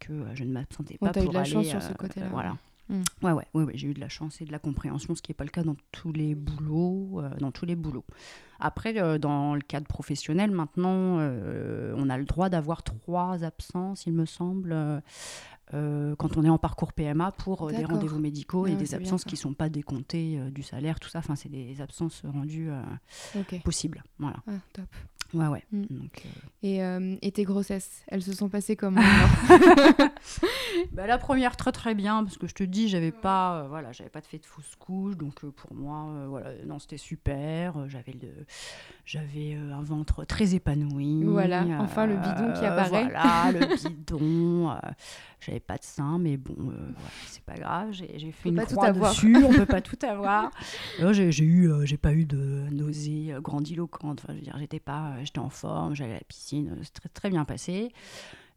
que 0.00 0.12
je 0.34 0.44
ne 0.44 0.52
m'absentais 0.52 0.98
pas. 0.98 1.08
On 1.08 1.12
pour 1.12 1.22
eu 1.22 1.28
de 1.28 1.34
la 1.34 1.44
chance 1.44 1.66
sur 1.66 1.82
ce 1.82 1.92
côté-là. 1.92 2.28
Voilà. 2.30 2.56
Mm. 2.90 3.00
Ouais, 3.22 3.32
ouais, 3.32 3.46
ouais, 3.54 3.72
j'ai 3.76 3.88
eu 3.88 3.94
de 3.94 4.00
la 4.00 4.10
chance 4.10 4.42
et 4.42 4.44
de 4.44 4.52
la 4.52 4.58
compréhension, 4.58 5.14
ce 5.14 5.22
qui 5.22 5.30
n'est 5.30 5.34
pas 5.34 5.44
le 5.44 5.50
cas 5.50 5.62
dans 5.62 5.76
tous 5.90 6.12
les 6.12 6.34
boulots. 6.34 7.22
dans 7.40 7.50
tous 7.50 7.64
les 7.64 7.76
boulots. 7.76 8.04
Après, 8.60 8.92
dans 9.18 9.54
le 9.54 9.60
cadre 9.62 9.86
professionnel, 9.86 10.50
maintenant, 10.50 11.18
on 11.18 12.10
a 12.10 12.18
le 12.18 12.24
droit 12.24 12.50
d'avoir 12.50 12.82
trois 12.82 13.42
absences, 13.42 14.04
il 14.06 14.12
me 14.12 14.26
semble, 14.26 15.02
euh, 15.72 16.14
quand 16.16 16.36
on 16.36 16.44
est 16.44 16.50
en 16.50 16.58
parcours 16.58 16.92
PMA 16.92 17.32
pour 17.32 17.68
euh, 17.68 17.72
des 17.72 17.84
rendez-vous 17.84 18.18
médicaux 18.18 18.66
et 18.66 18.74
des 18.74 18.94
absences 18.94 19.24
qui 19.24 19.34
ne 19.34 19.38
sont 19.38 19.54
pas 19.54 19.68
décomptées 19.68 20.38
euh, 20.38 20.50
du 20.50 20.62
salaire, 20.62 21.00
tout 21.00 21.08
ça. 21.08 21.20
Enfin, 21.20 21.36
c'est 21.36 21.48
des 21.48 21.80
absences 21.80 22.22
rendues 22.24 22.70
possibles. 23.64 24.04
Voilà. 24.18 24.36
Ah, 24.46 24.52
top. 24.72 24.84
Ouais, 25.32 25.46
ouais. 25.46 25.64
Mm. 25.72 25.84
et, 26.62 26.80
et, 27.22 27.32
tes 27.32 27.44
grossesses, 27.44 28.02
elles 28.08 28.22
se 28.22 28.32
sont 28.32 28.48
passées 28.48 28.76
comment 28.76 29.00
bah, 30.92 31.06
La 31.06 31.18
première, 31.18 31.56
très 31.56 31.72
très 31.72 31.94
bien, 31.94 32.22
parce 32.22 32.36
que 32.36 32.46
je 32.46 32.54
te 32.54 32.62
dis, 32.62 32.88
j'avais 32.88 33.12
pas, 33.12 33.66
voilà, 33.68 33.92
j'avais 33.92 34.10
pas 34.10 34.20
de 34.20 34.26
fait 34.26 34.38
de 34.38 34.46
fausse 34.46 34.76
couche, 34.78 35.16
donc 35.16 35.40
pour 35.40 35.74
moi, 35.74 36.26
voilà, 36.28 36.50
non, 36.66 36.78
c'était 36.78 36.98
super. 36.98 37.88
j'avais 37.88 38.12
le, 38.12 38.28
j'avais 39.04 39.54
un 39.54 39.82
ventre 39.82 40.24
très 40.24 40.54
épanoui. 40.54 41.24
Voilà, 41.24 41.64
enfin 41.80 42.06
le 42.06 42.16
bidon 42.16 42.52
qui 42.58 42.64
apparaît. 42.64 43.04
Voilà, 43.04 43.52
le 43.52 43.88
bidon. 43.88 44.76
J'avais 45.44 45.60
pas 45.60 45.76
de 45.76 45.84
sein, 45.84 46.18
mais 46.18 46.38
bon, 46.38 46.70
euh, 46.70 46.90
c'est 47.26 47.42
pas 47.42 47.54
grave. 47.54 47.88
J'ai 47.92 48.32
fait 48.32 48.48
une 48.48 48.64
croix 48.64 48.92
dessus. 48.92 49.36
on 49.44 49.52
peut 49.52 49.66
pas 49.66 49.82
tout 49.82 49.98
avoir. 50.06 50.50
J'ai 51.12 51.44
eu, 51.44 51.70
euh, 51.70 51.84
j'ai 51.84 51.98
pas 51.98 52.14
eu 52.14 52.24
de 52.24 52.68
nausées 52.70 53.34
euh, 53.34 53.40
grandiloquentes. 53.40 54.20
Enfin, 54.22 54.32
je 54.32 54.38
veux 54.38 54.44
dire, 54.44 54.56
j'étais 54.58 54.80
pas, 54.80 55.13
j'étais 55.22 55.38
en 55.38 55.50
forme, 55.50 55.94
j'allais 55.94 56.14
à 56.14 56.18
la 56.18 56.24
piscine, 56.24 56.76
c'est 56.82 56.92
très 56.92 57.08
très 57.08 57.30
bien 57.30 57.44
passé. 57.44 57.92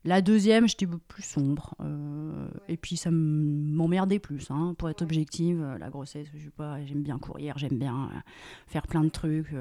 La 0.08 0.22
deuxième, 0.22 0.70
j'étais 0.70 0.86
plus 0.86 1.24
sombre. 1.24 1.76
Euh, 1.82 2.48
et 2.70 2.78
puis, 2.78 2.96
ça 2.96 3.10
m'emmerdait 3.12 4.20
plus. 4.20 4.50
Hein, 4.52 4.74
pour 4.78 4.90
être 4.90 5.02
objective, 5.02 5.62
euh, 5.62 5.78
la 5.78 5.90
grossesse, 5.90 6.28
je 6.34 6.46
sais 6.46 6.50
pas, 6.50 6.82
j'aime 6.86 7.02
bien 7.02 7.18
courir, 7.18 7.58
j'aime 7.58 7.78
bien 7.78 8.10
euh, 8.14 8.20
faire 8.68 8.88
plein 8.88 9.04
de 9.04 9.10
trucs. 9.10 9.54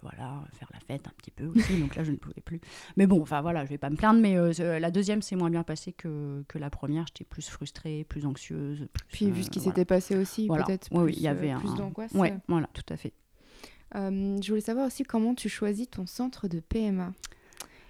voilà, 0.00 0.44
faire 0.52 0.70
la 0.72 0.80
fête 0.80 1.06
un 1.08 1.12
petit 1.18 1.30
peu 1.30 1.44
aussi. 1.46 1.78
donc 1.80 1.94
là, 1.94 2.04
je 2.04 2.12
ne 2.12 2.16
pouvais 2.16 2.40
plus. 2.40 2.60
Mais 2.96 3.06
bon, 3.06 3.20
enfin 3.20 3.42
voilà, 3.42 3.66
je 3.66 3.70
vais 3.70 3.78
pas 3.78 3.90
me 3.90 3.96
plaindre. 3.96 4.20
Mais 4.20 4.34
la 4.80 4.90
deuxième, 4.90 5.20
c'est 5.20 5.36
moins 5.36 5.50
bien 5.50 5.62
passé 5.62 5.92
que, 5.92 6.42
que 6.48 6.58
la 6.58 6.70
première. 6.70 7.06
J'étais 7.08 7.24
plus 7.24 7.48
frustrée, 7.50 8.06
plus 8.08 8.24
anxieuse. 8.24 8.86
puis, 9.08 9.30
vu 9.30 9.42
ce 9.42 9.50
qui 9.50 9.60
s'était 9.60 9.84
passé 9.84 10.16
aussi, 10.16 10.48
peut-être 10.48 10.88
oui, 10.92 11.12
il 11.16 11.22
y 11.22 11.28
avait 11.28 11.54
plus 11.56 11.74
d'angoisse. 11.74 12.12
Oui, 12.14 12.28
voilà, 12.48 12.68
tout 12.72 12.90
à 12.90 12.96
fait. 12.96 13.12
Je 13.94 14.48
voulais 14.48 14.60
savoir 14.60 14.86
aussi 14.86 15.02
comment 15.04 15.34
tu 15.34 15.48
choisis 15.48 15.88
ton 15.88 16.06
centre 16.06 16.48
de 16.48 16.60
PMA. 16.60 17.12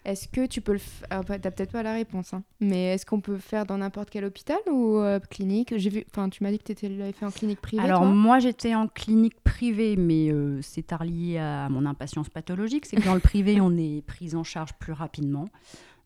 Est-ce 0.04 0.26
que 0.26 0.46
tu 0.46 0.60
peux 0.60 0.72
le 0.72 0.78
faire 0.78 1.06
ah, 1.10 1.22
bah, 1.22 1.38
T'as 1.38 1.52
peut-être 1.52 1.70
pas 1.70 1.84
la 1.84 1.92
réponse, 1.92 2.34
hein. 2.34 2.42
mais 2.60 2.94
est-ce 2.94 3.06
qu'on 3.06 3.20
peut 3.20 3.32
le 3.32 3.38
faire 3.38 3.66
dans 3.66 3.78
n'importe 3.78 4.10
quel 4.10 4.24
hôpital 4.24 4.58
ou 4.68 4.96
euh, 4.98 5.20
clinique? 5.20 5.74
J'ai 5.76 5.90
vu, 5.90 6.04
enfin, 6.10 6.28
tu 6.28 6.42
m'as 6.42 6.50
dit 6.50 6.58
que 6.58 6.72
tu 6.72 6.88
l'avais 6.88 7.12
fait 7.12 7.24
en 7.24 7.30
clinique 7.30 7.60
privée. 7.60 7.84
Alors 7.84 8.04
moi, 8.04 8.40
j'étais 8.40 8.74
en 8.74 8.88
clinique 8.88 9.40
privée, 9.44 9.94
mais 9.96 10.32
euh, 10.32 10.60
c'est 10.60 10.90
lié 11.02 11.38
à 11.38 11.68
mon 11.68 11.86
impatience 11.86 12.28
pathologique. 12.28 12.86
C'est 12.86 12.96
que 12.96 13.04
dans 13.04 13.14
le 13.14 13.20
privé, 13.20 13.60
on 13.60 13.76
est 13.76 14.04
pris 14.04 14.34
en 14.34 14.42
charge 14.42 14.72
plus 14.74 14.92
rapidement. 14.92 15.48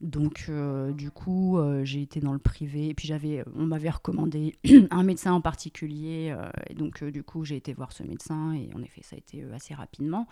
Donc, 0.03 0.47
euh, 0.51 0.93
du 0.93 1.11
coup, 1.11 1.59
euh, 1.59 1.83
j'ai 1.85 2.03
été 2.03 2.21
dans 2.21 2.35
le 2.35 2.39
privé. 2.39 2.89
Et 2.89 2.95
puis, 2.95 3.09
j'avais, 3.09 3.43
on 3.55 3.65
m'avait 3.65 3.89
recommandé 3.89 4.55
un 4.91 5.03
médecin 5.03 5.33
en 5.33 5.41
particulier. 5.41 6.35
Euh, 6.37 6.49
et 6.69 6.75
donc, 6.75 7.03
du 7.03 7.23
coup, 7.23 7.45
j'ai 7.45 7.57
été 7.57 7.73
voir 7.73 7.93
ce 7.93 8.03
médecin. 8.03 8.53
Et 8.53 8.69
en 8.75 8.83
effet, 8.83 9.01
ça 9.03 9.17
a 9.17 9.19
été 9.19 9.45
assez 9.55 9.73
rapidement. 9.73 10.27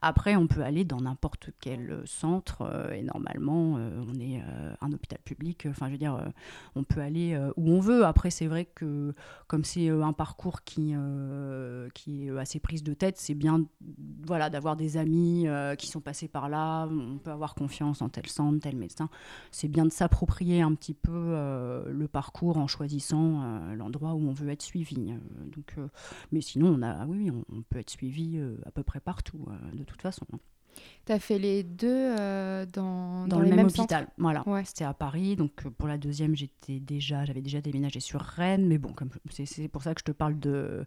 Après, 0.00 0.34
on 0.36 0.46
peut 0.46 0.62
aller 0.62 0.84
dans 0.84 1.00
n'importe 1.00 1.50
quel 1.60 2.02
centre. 2.06 2.90
et 2.94 3.02
normalement, 3.02 3.74
on 3.74 4.18
est 4.18 4.42
un 4.80 4.92
hôpital 4.92 5.18
public. 5.24 5.66
Enfin, 5.68 5.86
je 5.88 5.92
veux 5.92 5.98
dire, 5.98 6.32
on 6.74 6.82
peut 6.82 7.00
aller 7.00 7.38
où 7.56 7.70
on 7.70 7.80
veut. 7.80 8.04
Après, 8.04 8.30
c'est 8.30 8.46
vrai 8.46 8.64
que 8.64 9.14
comme 9.46 9.64
c'est 9.64 9.88
un 9.88 10.12
parcours 10.12 10.62
qui, 10.64 10.94
qui 11.94 12.26
est 12.26 12.38
assez 12.38 12.60
prise 12.60 12.82
de 12.82 12.94
tête, 12.94 13.18
c'est 13.18 13.34
bien 13.34 13.64
voilà, 14.26 14.48
d'avoir 14.50 14.76
des 14.76 14.96
amis 14.96 15.46
qui 15.78 15.86
sont 15.86 16.00
passés 16.00 16.28
par 16.28 16.48
là. 16.48 16.86
On 16.86 17.18
peut 17.18 17.30
avoir 17.30 17.54
confiance 17.54 18.02
en 18.02 18.08
tel 18.08 18.26
centre, 18.26 18.60
tel 18.60 18.76
médecin 18.76 19.01
c'est 19.50 19.68
bien 19.68 19.84
de 19.84 19.92
s'approprier 19.92 20.62
un 20.62 20.74
petit 20.74 20.94
peu 20.94 21.12
euh, 21.12 21.90
le 21.92 22.08
parcours 22.08 22.56
en 22.56 22.66
choisissant 22.66 23.42
euh, 23.42 23.74
l'endroit 23.74 24.14
où 24.14 24.28
on 24.28 24.32
veut 24.32 24.50
être 24.50 24.62
suivi. 24.62 25.12
Euh, 25.78 25.86
mais 26.30 26.40
sinon, 26.40 26.68
on 26.68 26.82
a, 26.82 27.06
oui, 27.06 27.30
on, 27.30 27.62
peut 27.62 27.78
être 27.78 27.90
suivi 27.90 28.40
à 28.66 28.70
peu 28.70 28.82
près 28.82 29.00
partout, 29.00 29.46
de 29.72 29.84
toute 29.84 30.02
façon. 30.02 30.26
Tu 31.04 31.12
as 31.12 31.18
fait 31.18 31.38
les 31.38 31.64
deux 31.64 31.88
euh, 31.88 32.64
dans, 32.72 33.26
dans, 33.26 33.40
le 33.40 33.48
même 33.48 33.66
hôpital. 33.66 34.06
Voilà. 34.18 34.44
C'était 34.64 34.84
à 34.84 34.94
Paris. 34.94 35.34
Donc 35.34 35.66
euh, 35.66 35.70
pour 35.70 35.88
la 35.88 35.98
deuxième, 35.98 36.36
j'étais 36.36 36.78
déjà, 36.78 37.24
j'avais 37.24 37.40
déjà 37.40 37.60
déménagé 37.60 37.98
sur 37.98 38.20
Rennes. 38.20 38.66
Mais 38.68 38.78
bon, 38.78 38.94
c'est 39.30 39.68
pour 39.68 39.82
ça 39.82 39.94
que 39.94 40.00
je 40.00 40.04
te 40.04 40.12
parle 40.12 40.38
de, 40.38 40.84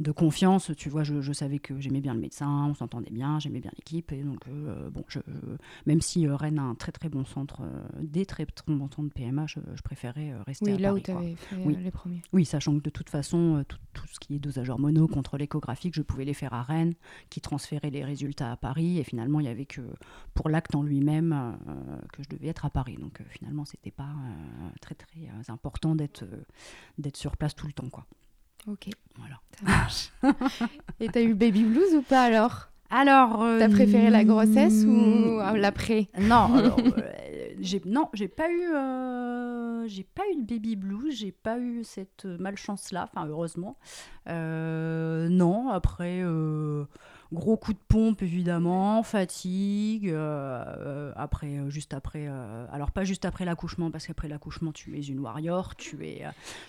de 0.00 0.12
confiance. 0.12 0.70
Tu 0.76 0.90
vois, 0.90 1.02
je, 1.02 1.22
je 1.22 1.32
savais 1.32 1.58
que 1.58 1.80
j'aimais 1.80 2.00
bien 2.00 2.12
le 2.12 2.20
médecin, 2.20 2.66
on 2.68 2.74
s'entendait 2.74 3.10
bien, 3.10 3.38
j'aimais 3.38 3.60
bien 3.60 3.70
l'équipe. 3.76 4.12
Et 4.12 4.22
donc, 4.22 4.40
euh, 4.48 4.90
bon, 4.90 5.04
je, 5.08 5.20
même 5.86 6.02
si 6.02 6.26
Rennes 6.26 6.58
a 6.58 6.62
un 6.62 6.74
très 6.74 6.92
très 6.92 7.08
bon 7.08 7.24
centre, 7.24 7.62
des 8.00 8.26
très, 8.26 8.44
très 8.44 8.70
bons 8.70 8.90
centres 8.90 9.02
de 9.02 9.08
PMA, 9.08 9.46
je, 9.46 9.60
préférais 9.82 10.34
rester 10.46 10.72
oui, 10.72 10.72
à 10.72 10.78
là 10.78 10.88
Paris. 10.88 11.00
où 11.00 11.02
tu 11.02 11.10
avais 11.10 11.34
fait 11.36 11.56
oui. 11.64 11.76
les 11.82 11.90
premiers. 11.90 12.22
Oui, 12.32 12.44
sachant 12.44 12.76
que 12.78 12.82
de 12.84 12.90
toute 12.90 13.08
façon, 13.08 13.64
tout, 13.66 13.78
tout 13.94 14.06
ce 14.10 14.20
qui 14.20 14.34
est 14.34 14.38
dosage 14.38 14.68
hormonaux, 14.68 15.08
contrôle 15.08 15.42
échographique, 15.42 15.94
je 15.94 16.02
pouvais 16.02 16.24
les 16.24 16.34
faire 16.34 16.52
à 16.52 16.62
Rennes, 16.62 16.94
qui 17.30 17.40
transférait 17.40 17.90
les 17.90 18.04
résultats 18.04 18.52
à 18.52 18.56
Paris. 18.56 18.98
Et 18.98 19.04
finalement, 19.04 19.40
il 19.40 19.46
y 19.46 19.48
avait 19.48 19.53
que 19.64 19.82
pour 20.34 20.48
l'acte 20.48 20.74
en 20.74 20.82
lui-même 20.82 21.32
euh, 21.32 21.96
que 22.12 22.22
je 22.22 22.28
devais 22.28 22.48
être 22.48 22.64
à 22.64 22.70
Paris. 22.70 22.96
Donc 22.96 23.20
euh, 23.20 23.24
finalement, 23.30 23.64
c'était 23.64 23.90
pas 23.90 24.02
euh, 24.02 24.68
très 24.80 24.94
très 24.94 25.28
important 25.48 25.94
d'être 25.94 26.24
d'être 26.98 27.16
sur 27.16 27.36
place 27.36 27.54
tout 27.54 27.66
le 27.66 27.72
temps, 27.72 27.88
quoi. 27.88 28.04
Ok. 28.66 28.88
Voilà. 29.16 29.40
Ça 29.58 29.64
marche. 29.64 30.12
Et 31.00 31.08
t'as 31.08 31.22
eu 31.22 31.34
baby 31.34 31.64
blues 31.64 31.94
ou 31.94 32.02
pas 32.02 32.22
alors? 32.22 32.70
Alors, 32.90 33.40
t'as 33.58 33.68
préféré 33.68 34.10
la 34.10 34.24
grossesse 34.24 34.84
ou 34.84 35.38
l'après? 35.56 36.08
Non, 36.18 36.54
alors, 36.56 36.78
j'ai 37.58 37.82
non, 37.84 38.08
j'ai 38.12 38.28
pas 38.28 38.48
eu, 38.50 39.88
j'ai 39.88 40.04
pas 40.04 40.22
eu 40.30 40.36
de 40.36 40.46
baby 40.46 40.76
blues, 40.76 41.14
j'ai 41.16 41.32
pas 41.32 41.58
eu 41.58 41.82
cette 41.82 42.24
malchance 42.24 42.92
là, 42.92 43.08
enfin 43.10 43.26
heureusement. 43.26 43.76
non, 44.28 45.70
après 45.70 46.22
Gros 47.32 47.56
coup 47.56 47.72
de 47.72 47.78
pompe 47.88 48.22
évidemment, 48.22 49.02
fatigue. 49.02 50.08
Euh, 50.08 50.62
euh, 50.78 51.12
après, 51.16 51.58
euh, 51.58 51.70
juste 51.70 51.94
après, 51.94 52.28
alors 52.72 52.90
pas 52.90 53.04
juste 53.04 53.24
après 53.24 53.44
l'accouchement 53.44 53.90
parce 53.90 54.06
qu'après 54.06 54.28
l'accouchement 54.28 54.72
tu 54.72 54.96
es 54.98 55.02
une 55.02 55.20
warrior, 55.20 55.74
tu 55.76 56.06
es, 56.06 56.22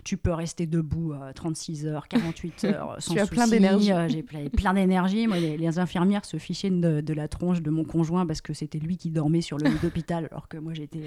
tu 0.03 0.17
peux 0.17 0.31
rester 0.31 0.65
debout 0.65 1.13
36 1.35 1.87
heures, 1.87 2.07
48 2.07 2.63
heures 2.65 2.95
sans 2.99 3.13
tu 3.13 3.19
as 3.19 3.27
plein 3.27 3.47
d'énergie. 3.47 3.91
J'ai 4.07 4.23
plein, 4.23 4.73
d'énergie. 4.73 5.27
Moi, 5.27 5.37
les, 5.37 5.79
infirmières 5.79 6.25
se 6.25 6.37
fichaient 6.37 6.69
de, 6.69 7.13
la 7.13 7.27
tronche 7.27 7.61
de 7.61 7.69
mon 7.69 7.83
conjoint 7.83 8.25
parce 8.25 8.41
que 8.41 8.53
c'était 8.53 8.79
lui 8.79 8.97
qui 8.97 9.09
dormait 9.09 9.41
sur 9.41 9.57
le 9.57 9.69
lit 9.69 9.79
d'hôpital 9.81 10.27
alors 10.31 10.47
que 10.47 10.57
moi 10.57 10.73
j'étais. 10.73 11.01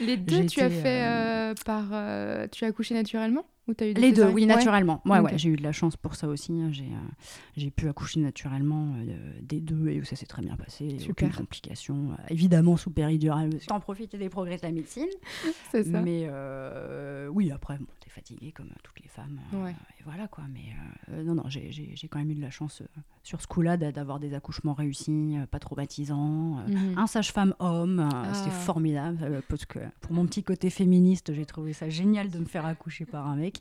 Les 0.00 0.16
deux, 0.16 0.46
tu 0.46 0.60
as 0.60 0.70
fait 0.70 1.54
par, 1.64 1.88
tu 2.50 2.64
as 2.64 2.68
accouché 2.68 2.94
naturellement? 2.94 3.44
Les 3.80 4.12
deux, 4.12 4.26
oui, 4.26 4.46
naturellement. 4.46 5.02
Ouais, 5.04 5.20
ouais, 5.20 5.36
j'ai 5.36 5.50
eu 5.50 5.56
de 5.56 5.62
la 5.62 5.72
chance 5.72 5.96
pour 5.96 6.14
ça 6.14 6.28
aussi. 6.28 6.52
Hein. 6.52 6.70
J'ai, 6.72 6.84
euh, 6.84 7.10
j'ai 7.56 7.70
pu 7.70 7.88
accoucher 7.88 8.20
naturellement 8.20 8.94
euh, 8.96 9.32
des 9.42 9.60
deux 9.60 9.88
et 9.88 10.02
ça 10.04 10.16
s'est 10.16 10.26
très 10.26 10.42
bien 10.42 10.56
passé. 10.56 10.98
Super. 10.98 11.28
Aucune 11.28 11.32
complication. 11.32 12.12
Euh, 12.12 12.22
évidemment, 12.30 12.76
sous 12.76 12.90
péridurale. 12.90 13.58
T'en 13.66 13.80
profites 13.80 14.16
des 14.16 14.28
progrès 14.28 14.56
de 14.56 14.62
la 14.62 14.72
médecine. 14.72 15.08
C'est 15.70 15.84
ça. 15.84 16.00
Mais 16.00 16.28
oui, 17.30 17.50
après, 17.52 17.78
bon, 17.78 17.86
t'es 18.00 18.10
fatiguée 18.10 18.52
comme 18.52 18.70
toutes 18.82 19.00
les 19.00 19.08
femmes. 19.08 19.40
Et 19.52 20.02
voilà 20.04 20.28
quoi. 20.28 20.44
Mais 20.52 21.22
non, 21.22 21.34
non, 21.34 21.44
j'ai, 21.48 21.98
quand 22.08 22.18
même 22.18 22.30
eu 22.30 22.34
de 22.34 22.40
la 22.40 22.50
chance 22.50 22.82
sur 23.22 23.42
ce 23.42 23.46
coup-là 23.46 23.76
d'avoir 23.76 24.18
des 24.18 24.34
accouchements 24.34 24.74
réussis, 24.74 25.36
pas 25.50 25.58
traumatisants. 25.58 26.62
Mhm. 26.66 26.94
Un 26.96 27.06
sage-femme 27.06 27.54
homme, 27.58 28.08
c'était 28.32 28.50
ah. 28.50 28.60
formidable. 28.60 29.42
Parce 29.48 29.66
que 29.66 29.80
pour 30.00 30.12
mon 30.12 30.26
petit 30.26 30.42
côté 30.42 30.70
féministe, 30.70 31.32
j'ai 31.34 31.44
trouvé 31.44 31.72
ça 31.72 31.88
génial 31.88 32.30
de 32.30 32.38
me 32.38 32.46
faire 32.46 32.64
accoucher 32.64 33.04
par 33.04 33.26
un 33.26 33.36
mec. 33.36 33.57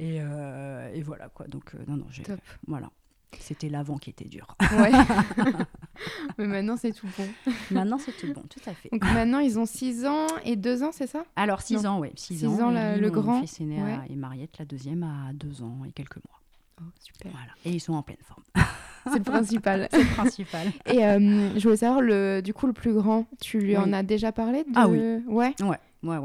Euh, 0.00 0.92
et, 0.94 1.02
voilà 1.02 1.28
quoi. 1.28 1.46
Donc, 1.46 1.74
euh, 1.74 1.78
non, 1.86 1.96
non, 1.96 2.06
j'ai. 2.10 2.24
Voilà. 2.66 2.90
C'était 3.38 3.70
l'avant 3.70 3.96
qui 3.96 4.10
était 4.10 4.26
dur. 4.26 4.56
Ouais. 4.60 4.92
Mais 6.38 6.46
maintenant, 6.46 6.76
c'est 6.76 6.92
tout 6.92 7.08
bon. 7.16 7.26
Maintenant, 7.70 7.98
c'est 7.98 8.12
tout 8.12 8.32
bon, 8.32 8.42
tout 8.42 8.60
à 8.66 8.74
fait. 8.74 8.90
Donc 8.90 9.02
maintenant, 9.04 9.38
ils 9.38 9.58
ont 9.58 9.64
6 9.64 10.04
ans 10.04 10.26
et 10.44 10.54
2 10.54 10.82
ans, 10.82 10.90
c'est 10.92 11.06
ça? 11.06 11.24
Alors, 11.34 11.62
6 11.62 11.86
ans, 11.86 11.98
oui. 11.98 12.10
6 12.14 12.44
ans, 12.46 12.70
le 12.70 13.08
grand. 13.08 13.36
Mon 13.36 13.40
fils 13.40 13.60
aîné 13.60 13.82
et 14.08 14.16
Mariette, 14.16 14.58
la 14.58 14.64
deuxième, 14.64 15.02
a 15.02 15.32
2 15.32 15.62
ans 15.62 15.80
et 15.86 15.92
quelques 15.92 16.16
mois. 16.16 16.40
Oh, 16.80 16.84
super. 17.00 17.32
Voilà. 17.32 17.52
Et 17.64 17.70
ils 17.70 17.80
sont 17.80 17.94
en 17.94 18.02
pleine 18.02 18.18
forme. 18.22 18.42
c'est 19.04 19.18
le 19.18 19.24
principal. 19.24 19.88
c'est 19.90 20.02
le 20.02 20.14
principal. 20.14 20.68
Et 20.86 21.04
euh, 21.04 21.50
je 21.56 21.62
voulais 21.62 21.76
savoir, 21.76 22.00
le, 22.00 22.40
du 22.42 22.52
coup, 22.52 22.66
le 22.66 22.72
plus 22.72 22.92
grand, 22.92 23.26
tu 23.40 23.58
lui 23.58 23.76
en 23.76 23.92
as 23.92 24.02
déjà 24.02 24.32
parlé 24.32 24.64
Ah 24.74 24.88
oui. 24.88 24.98
Ouais. 25.26 25.54
Ouais 25.60 25.78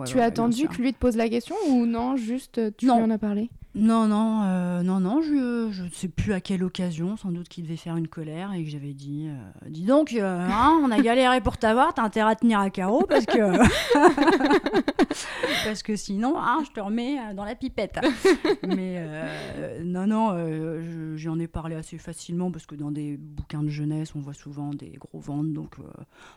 tu 0.05 0.19
as 0.19 0.25
attendu 0.25 0.67
que 0.67 0.81
lui 0.81 0.93
te 0.93 0.97
pose 0.97 1.15
la 1.15 1.29
question 1.29 1.55
ou 1.69 1.85
non, 1.85 2.17
juste 2.17 2.75
tu 2.77 2.85
lui 2.85 2.91
en 2.91 3.09
as 3.09 3.17
parlé? 3.17 3.49
Non, 3.79 4.07
non, 4.07 4.41
euh, 4.43 4.81
non, 4.81 4.99
non, 4.99 5.21
je 5.21 5.83
ne 5.83 5.89
sais 5.91 6.07
plus 6.07 6.33
à 6.33 6.41
quelle 6.41 6.63
occasion, 6.63 7.15
sans 7.15 7.29
doute 7.29 7.47
qu'il 7.47 7.63
devait 7.63 7.77
faire 7.77 7.95
une 7.95 8.07
colère 8.07 8.51
et 8.53 8.63
que 8.63 8.71
j'avais 8.71 8.93
dit 8.93 9.27
euh, 9.27 9.69
Dis 9.69 9.83
donc, 9.83 10.13
euh, 10.13 10.47
hein, 10.49 10.79
on 10.83 10.89
a 10.89 10.99
galéré 10.99 11.41
pour 11.41 11.57
t'avoir, 11.57 11.93
t'as 11.93 12.01
intérêt 12.01 12.31
à 12.31 12.35
tenir 12.35 12.59
à 12.59 12.71
carreau 12.71 13.05
parce 13.07 13.27
que. 13.27 13.37
parce 15.67 15.83
que 15.83 15.95
sinon, 15.95 16.35
hein, 16.37 16.63
je 16.65 16.71
te 16.71 16.79
remets 16.79 17.33
dans 17.33 17.45
la 17.45 17.55
pipette. 17.55 17.99
Mais 18.67 19.03
non, 19.83 20.07
non, 20.07 21.15
j'en 21.15 21.39
ai 21.39 21.47
parlé 21.47 21.75
assez 21.75 21.97
facilement 21.97 22.51
parce 22.51 22.65
que 22.65 22.75
dans 22.75 22.91
des 22.91 23.17
bouquins 23.17 23.63
de 23.63 23.69
jeunesse, 23.69 24.15
on 24.15 24.19
voit 24.19 24.33
souvent 24.33 24.71
des 24.71 24.91
gros 24.91 25.19
ventres, 25.19 25.51
donc, 25.51 25.75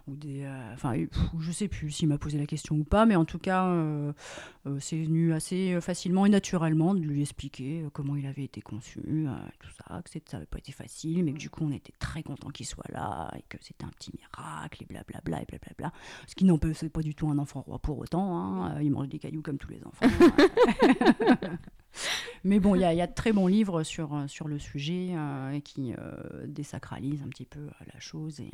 ou 0.06 0.16
des. 0.16 0.46
Enfin, 0.74 0.94
je 1.38 1.52
sais 1.52 1.68
plus 1.68 1.90
s'il 1.90 2.08
m'a 2.08 2.18
posé 2.18 2.38
la 2.38 2.46
question 2.46 2.76
ou 2.76 2.84
pas, 2.84 3.06
mais 3.06 3.16
en 3.16 3.24
tout 3.24 3.38
cas, 3.38 3.66
euh, 3.66 4.12
euh, 4.66 4.78
c'est 4.80 5.02
venu 5.02 5.32
assez 5.32 5.80
facilement 5.80 6.26
et 6.26 6.28
naturellement 6.28 6.94
de 6.94 7.00
lui 7.00 7.20
expliquer 7.22 7.82
euh, 7.82 7.90
comment 7.92 8.16
il 8.16 8.26
avait 8.26 8.44
été 8.44 8.60
conçu, 8.60 9.00
tout 9.60 9.70
ça, 9.70 10.02
que 10.02 10.10
ça 10.10 10.20
n'avait 10.36 10.46
pas 10.46 10.58
été 10.58 10.72
facile, 10.72 11.24
mais 11.24 11.32
que 11.32 11.38
du 11.38 11.50
coup, 11.50 11.64
on 11.64 11.72
était 11.72 11.94
très 11.98 12.22
content 12.22 12.50
qu'il 12.50 12.66
soit 12.66 12.90
là 12.90 13.30
et 13.36 13.42
que 13.48 13.56
c'était 13.60 13.84
un 13.84 13.90
petit 13.90 14.12
miracle 14.16 14.82
et 14.82 14.86
blablabla 14.86 15.42
et 15.42 15.46
blablabla. 15.46 15.92
Ce 16.26 16.34
qui 16.34 16.44
n'empêche 16.44 16.86
pas 16.88 17.02
du 17.02 17.14
tout 17.14 17.28
un 17.28 17.38
enfant 17.38 17.60
roi 17.60 17.78
pour 17.78 17.98
autant. 17.98 18.36
Hein, 18.36 18.80
il 18.82 18.90
mange 18.90 19.08
des 19.08 19.18
cailloux 19.20 19.42
comme 19.42 19.59
tous 19.59 19.70
les 19.70 19.80
enfants. 19.85 20.06
Mais 22.44 22.59
bon, 22.59 22.74
il 22.74 22.80
y, 22.80 22.85
a 22.85 23.06
de 23.06 23.12
très 23.12 23.33
bons 23.33 23.46
livres 23.46 23.83
sur, 23.83 24.14
euh, 24.14 24.26
sur 24.26 24.48
le 24.48 24.59
sujet 24.59 25.11
euh, 25.12 25.61
qui 25.61 25.92
euh, 25.92 26.46
désacralisent 26.46 27.22
un 27.22 27.28
petit 27.28 27.44
peu 27.44 27.61
la 27.92 28.00
chose, 28.00 28.40
et 28.40 28.50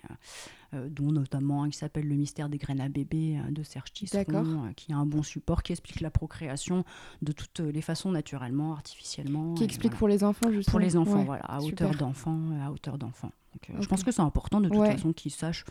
dont 0.72 1.12
notamment 1.12 1.62
un 1.62 1.70
qui 1.70 1.79
s'appelle 1.79 2.09
Le 2.09 2.16
mystère 2.16 2.48
des 2.48 2.59
graines 2.59 2.81
à 2.81 2.88
bébé 2.88 3.40
de 3.50 3.62
Serge 3.62 3.92
Tisseron, 3.92 4.72
qui 4.76 4.92
a 4.92 4.96
un 4.96 5.07
bon 5.07 5.22
support, 5.22 5.62
qui 5.62 5.72
explique 5.72 6.00
la 6.00 6.11
procréation 6.11 6.85
de 7.22 7.33
toutes 7.33 7.61
les 7.61 7.81
façons, 7.81 8.11
naturellement, 8.11 8.72
artificiellement. 8.72 9.55
Qui 9.55 9.64
explique 9.64 9.94
pour 9.94 10.09
les 10.09 10.24
enfants, 10.24 10.50
justement. 10.50 10.72
Pour 10.72 10.81
les 10.81 10.96
enfants, 10.96 11.24
voilà, 11.24 11.44
à 11.44 11.61
hauteur 11.61 11.94
d'enfant, 11.94 12.40
à 12.62 12.70
hauteur 12.70 12.98
d'enfant. 12.98 13.31
Je 13.79 13.87
pense 13.87 14.05
que 14.05 14.11
c'est 14.11 14.22
important 14.22 14.61
de 14.61 14.68
toute 14.68 14.85
façon 14.85 15.12
qu'ils 15.12 15.33
sachent 15.33 15.64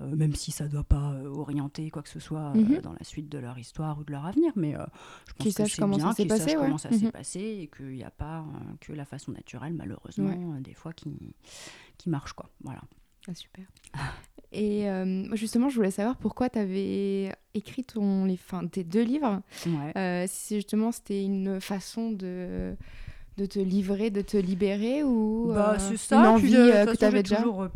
euh, 0.00 0.16
même 0.16 0.34
si 0.34 0.50
ça 0.50 0.64
ne 0.64 0.70
doit 0.70 0.84
pas 0.84 1.12
euh, 1.12 1.28
orienter 1.28 1.90
quoi 1.90 2.02
que 2.02 2.08
ce 2.08 2.18
soit 2.18 2.52
euh, 2.54 2.54
mhm. 2.54 2.80
dans 2.80 2.92
la 2.92 3.04
suite 3.04 3.28
de 3.28 3.38
leur 3.38 3.58
histoire 3.58 3.98
ou 3.98 4.04
de 4.04 4.12
leur 4.12 4.26
avenir. 4.26 4.52
Mais 4.56 4.72
je 4.72 4.76
pense 4.76 4.86
bien 5.36 5.44
qu'ils 5.44 5.52
sachent 5.52 5.76
comment 5.76 6.78
ça 6.78 6.90
s'est 6.90 7.04
mhm. 7.04 7.12
passé 7.12 7.40
et 7.40 7.70
qu'il 7.74 7.94
n'y 7.94 8.04
a 8.04 8.10
pas 8.10 8.44
que 8.80 8.92
la 8.92 9.04
façon 9.04 9.32
naturelle, 9.32 9.74
malheureusement, 9.74 10.58
des 10.60 10.74
fois 10.74 10.92
qui, 10.92 11.34
qui 11.98 12.10
marche. 12.10 12.32
Quoi. 12.32 12.50
Voilà. 12.62 12.80
Ah, 13.28 13.34
super. 13.34 13.64
Et 14.52 14.86
justement, 15.32 15.68
je 15.68 15.76
voulais 15.76 15.90
savoir 15.90 16.16
pourquoi 16.16 16.50
tu 16.50 16.58
avais 16.58 17.32
écrit 17.54 17.84
ton, 17.84 18.24
les, 18.24 18.36
fin, 18.36 18.66
tes 18.66 18.84
deux 18.84 19.02
livres. 19.02 19.42
si 20.26 20.56
justement 20.56 20.92
c'était 20.92 21.24
une 21.24 21.60
façon 21.60 22.10
de, 22.10 22.76
de 23.36 23.46
te 23.46 23.58
livrer, 23.58 24.10
de 24.10 24.22
te 24.22 24.36
libérer 24.36 25.02
ou 25.04 25.52
bah, 25.54 25.76
c'est 25.78 25.96
ça, 25.96 26.18
une 26.18 26.26
envie 26.26 26.52
que 26.52 26.96
tu 26.96 27.04
avais 27.04 27.22
déjà 27.22 27.36
toujours 27.36 27.68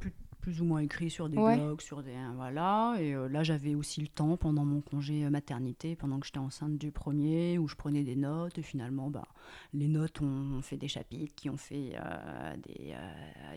plus 0.48 0.62
ou 0.62 0.64
moins 0.64 0.80
écrit 0.80 1.11
sur 1.11 1.28
des 1.28 1.37
blogs, 1.37 1.82
sur 1.82 2.02
des 2.02 2.14
voilà. 2.34 2.96
Et 2.98 3.14
euh, 3.14 3.28
là, 3.28 3.42
j'avais 3.42 3.74
aussi 3.74 4.00
le 4.00 4.08
temps 4.08 4.38
pendant 4.38 4.64
mon 4.64 4.80
congé 4.80 5.26
euh, 5.26 5.30
maternité, 5.30 5.94
pendant 5.94 6.18
que 6.18 6.24
j'étais 6.24 6.38
enceinte 6.38 6.78
du 6.78 6.90
premier, 6.90 7.58
où 7.58 7.68
je 7.68 7.74
prenais 7.74 8.02
des 8.02 8.16
notes. 8.16 8.56
Et 8.56 8.62
finalement, 8.62 9.11
bah, 9.11 9.28
les 9.74 9.88
notes 9.88 10.22
ont 10.22 10.62
fait 10.62 10.78
des 10.78 10.88
chapitres, 10.88 11.34
qui 11.34 11.50
ont 11.50 11.58
fait 11.58 11.92
euh, 11.96 12.56
des, 12.66 12.94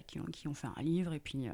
qui 0.06 0.20
ont, 0.20 0.26
qui 0.26 0.50
ont 0.50 0.54
fait 0.54 0.68
un 0.76 0.82
livre. 0.82 1.14
Et 1.14 1.20
puis, 1.20 1.48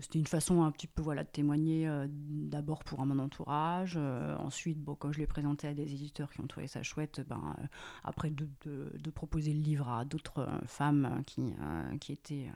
c'était 0.00 0.18
une 0.18 0.26
façon 0.26 0.62
un 0.62 0.70
petit 0.70 0.86
peu 0.86 1.02
voilà 1.02 1.24
de 1.24 1.28
témoigner 1.28 1.88
d'abord 2.08 2.84
pour 2.84 3.04
mon 3.04 3.18
entourage. 3.18 3.96
ensuite, 4.38 4.78
bon, 4.78 4.94
quand 4.94 5.12
je 5.12 5.18
l'ai 5.18 5.26
présenté 5.26 5.68
à 5.68 5.74
des 5.74 5.92
éditeurs 5.92 6.30
qui 6.32 6.40
ont 6.40 6.46
trouvé 6.46 6.66
ça 6.66 6.82
chouette, 6.82 7.20
ben 7.28 7.56
après 8.02 8.30
de, 8.30 8.48
de, 8.64 8.92
de, 8.98 9.10
proposer 9.10 9.52
le 9.52 9.60
livre 9.60 9.88
à 9.88 10.04
d'autres 10.04 10.48
femmes 10.66 11.22
qui 11.26 11.52
qui 12.00 12.12
étaient 12.12 12.48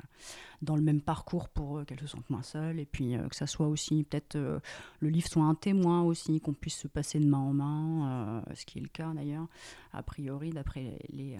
dans 0.62 0.76
le 0.76 0.82
même 0.82 1.00
parcours 1.00 1.48
pour 1.48 1.84
qu'elles 1.84 2.00
se 2.00 2.06
sentent 2.06 2.30
moins 2.30 2.42
seules 2.42 2.78
et 2.78 2.86
puis 2.86 3.16
euh, 3.16 3.28
que 3.28 3.36
ça 3.36 3.46
soit 3.46 3.68
aussi 3.68 4.04
peut-être 4.04 4.36
euh, 4.36 4.60
le 5.00 5.08
livre 5.08 5.28
soit 5.28 5.44
un 5.44 5.54
témoin 5.54 6.02
aussi, 6.02 6.40
qu'on 6.40 6.52
puisse 6.52 6.76
se 6.76 6.88
passer 6.88 7.18
de 7.18 7.26
main 7.26 7.38
en 7.38 7.52
main, 7.52 8.42
euh, 8.48 8.54
ce 8.54 8.64
qui 8.64 8.78
est 8.78 8.82
le 8.82 8.88
cas 8.88 9.12
d'ailleurs, 9.14 9.46
a 9.92 10.02
priori 10.02 10.50
d'après 10.50 10.98
les, 11.10 11.38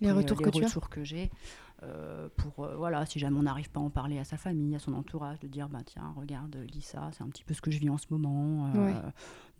les, 0.00 0.12
retours, 0.12 0.38
que, 0.38 0.50
retours 0.50 0.88
que 0.88 1.04
j'ai. 1.04 1.30
Pour 2.36 2.68
voilà 2.76 3.06
si 3.06 3.18
jamais 3.18 3.38
on 3.38 3.42
n'arrive 3.42 3.70
pas 3.70 3.80
à 3.80 3.82
en 3.82 3.90
parler 3.90 4.18
à 4.18 4.24
sa 4.24 4.36
famille 4.36 4.74
à 4.74 4.78
son 4.78 4.92
entourage 4.92 5.40
de 5.40 5.48
dire 5.48 5.68
bah 5.68 5.80
tiens 5.84 6.12
regarde 6.16 6.56
lis 6.72 6.82
ça 6.82 7.10
c'est 7.12 7.22
un 7.22 7.28
petit 7.28 7.44
peu 7.44 7.54
ce 7.54 7.60
que 7.62 7.70
je 7.70 7.78
vis 7.78 7.90
en 7.90 7.98
ce 7.98 8.06
moment 8.10 8.70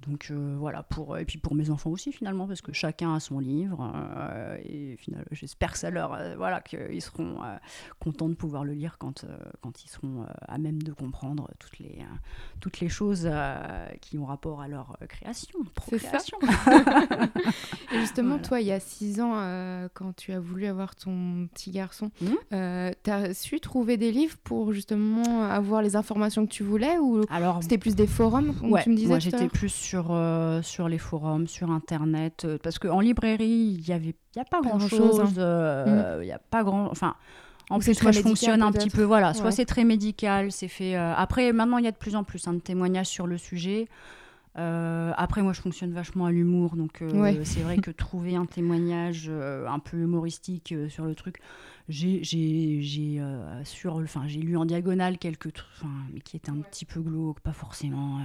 donc 0.07 0.33
voilà 0.59 0.83
pour 0.83 1.19
et 1.19 1.25
puis 1.25 1.39
pour 1.39 1.55
mes 1.55 1.71
enfants 1.71 1.91
aussi 1.91 2.13
finalement 2.13 2.47
parce 2.47 2.63
que 2.63 2.73
chacun 2.73 3.15
a 3.15 3.21
son 3.21 3.39
livre 3.39 3.93
et 4.65 4.97
finalement 4.97 5.27
j'espère 5.31 5.73
que 5.73 5.79
ça 5.79 5.91
leur 5.91 6.19
voilà 6.37 6.61
qu'ils 6.61 7.03
seront 7.03 7.39
contents 7.99 8.29
de 8.29 8.35
pouvoir 8.35 8.65
le 8.65 8.73
lire 8.73 8.97
quand 8.99 9.27
quand 9.61 9.85
ils 9.85 9.89
seront 9.89 10.27
à 10.49 10.59
même 10.59 10.83
de 10.83 10.93
comprendre 10.93 11.49
toutes 11.59 11.79
les, 11.79 11.99
euh, 12.01 12.17
toutes 12.61 12.81
les 12.81 12.89
choses 12.89 13.23
euh, 13.25 13.87
qui 14.01 14.19
ont 14.19 14.25
rapport 14.25 14.61
à 14.61 14.69
leur 14.69 14.97
euh, 15.03 15.07
création, 15.07 15.59
procréation. 15.75 16.39
Et 17.93 18.01
justement, 18.01 18.39
toi, 18.39 18.61
il 18.61 18.67
y 18.67 18.73
a 18.73 18.81
six 18.81 19.21
ans, 19.21 19.35
quand 19.95 20.15
tu 20.17 20.33
as 20.33 20.41
voulu 20.41 20.67
avoir 20.67 20.95
ton 20.95 21.49
petit 21.53 21.71
garçon, 21.71 22.11
mmh. 22.21 22.27
tu 23.03 23.11
as 23.11 23.35
su 23.35 23.61
trouver 23.61 23.97
des 23.97 24.13
livres 24.13 24.37
pour 24.43 24.73
justement 24.73 25.45
avoir 25.45 25.83
les 25.83 25.97
informations 25.97 26.47
que 26.47 26.53
tu 26.53 26.63
voulais 26.63 26.99
ou 26.99 27.23
c'était 27.61 27.79
plus 27.79 27.95
des 27.95 28.07
forums, 28.07 28.55
comme 28.55 28.79
tu 28.83 28.91
me 28.91 28.97
disais 28.97 29.09
Moi, 29.09 29.19
j'étais 29.19 29.49
plus 29.49 29.90
sur, 29.91 30.63
sur 30.63 30.89
les 30.89 30.99
forums, 30.99 31.47
sur 31.47 31.71
Internet, 31.71 32.47
parce 32.63 32.79
qu'en 32.79 33.01
librairie, 33.01 33.79
il 33.79 33.85
n'y 33.87 33.93
avait 33.93 34.15
y 34.37 34.41
a 34.41 34.45
pas 34.45 34.61
grand-chose. 34.61 35.21
Hein. 35.21 36.21
N'y 36.23 36.33
a 36.33 36.39
pas 36.39 36.63
grand... 36.65 36.91
Enfin, 36.91 37.15
en 37.71 37.79
plus, 37.79 38.03
moi, 38.03 38.11
je 38.11 38.21
fonctionne 38.21 38.63
un 38.63 38.73
petit 38.73 38.91
peu, 38.91 39.05
voilà, 39.05 39.33
soit 39.33 39.53
c'est 39.53 39.65
très 39.65 39.85
médical, 39.85 40.51
c'est 40.51 40.69
fait. 40.69 40.97
Euh, 40.97 41.15
après, 41.15 41.53
maintenant, 41.53 41.79
il 41.79 41.85
y 41.85 41.89
a 41.89 41.93
de 41.93 41.97
plus 41.97 42.17
en 42.17 42.25
plus 42.25 42.47
hein, 42.49 42.55
de 42.55 42.59
témoignages 42.59 43.07
sur 43.07 43.29
le 43.29 43.39
sujet. 43.39 43.87
Euh, 44.59 45.13
après, 45.17 45.41
moi, 45.43 45.53
je 45.53 45.61
fonctionne 45.61 45.93
vachement 45.93 46.27
à 46.27 46.33
l'humour, 46.33 46.75
donc 46.75 47.01
euh, 47.01 47.41
c'est 47.45 47.61
vrai 47.61 47.79
que 47.79 47.93
trouver 47.93 48.35
un 48.35 48.45
témoignage 48.45 49.31
un 49.31 49.79
peu 49.79 49.99
humoristique 49.99 50.75
sur 50.89 51.05
le 51.05 51.15
truc, 51.15 51.37
j'ai 51.89 52.21
enfin, 53.87 54.23
j'ai 54.27 54.41
lu 54.41 54.57
en 54.57 54.65
diagonale 54.65 55.17
quelques 55.19 55.53
trucs, 55.53 55.89
mais 56.13 56.21
qui 56.21 56.37
étaient 56.37 56.51
un 56.51 56.61
petit 56.61 56.85
peu 56.85 57.01
glauques, 57.01 57.39
pas 57.39 57.53
forcément 57.53 58.19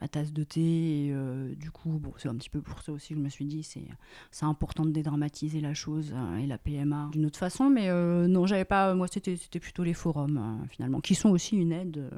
ma 0.00 0.08
tasse 0.08 0.32
de 0.32 0.44
thé. 0.44 0.60
Et, 1.06 1.12
euh, 1.12 1.54
du 1.54 1.70
coup, 1.70 1.90
bon, 1.90 2.12
c'est 2.16 2.28
un 2.28 2.34
petit 2.34 2.50
peu 2.50 2.60
pour 2.60 2.82
ça 2.82 2.92
aussi 2.92 3.08
que 3.10 3.14
je 3.14 3.20
me 3.20 3.28
suis 3.28 3.44
dit 3.44 3.62
c'est 3.62 3.86
c'est 4.30 4.44
important 4.44 4.84
de 4.84 4.90
dédramatiser 4.90 5.60
la 5.60 5.74
chose 5.74 6.12
euh, 6.14 6.38
et 6.38 6.46
la 6.46 6.58
PMA 6.58 7.10
d'une 7.12 7.26
autre 7.26 7.38
façon. 7.38 7.70
Mais 7.70 7.88
euh, 7.88 8.26
non, 8.26 8.46
j'avais 8.46 8.64
pas. 8.64 8.94
Moi, 8.94 9.06
c'était 9.08 9.36
c'était 9.36 9.60
plutôt 9.60 9.84
les 9.84 9.94
forums 9.94 10.66
finalement, 10.70 11.00
qui 11.00 11.14
sont 11.14 11.30
aussi 11.30 11.56
une 11.56 11.72
aide. 11.72 12.10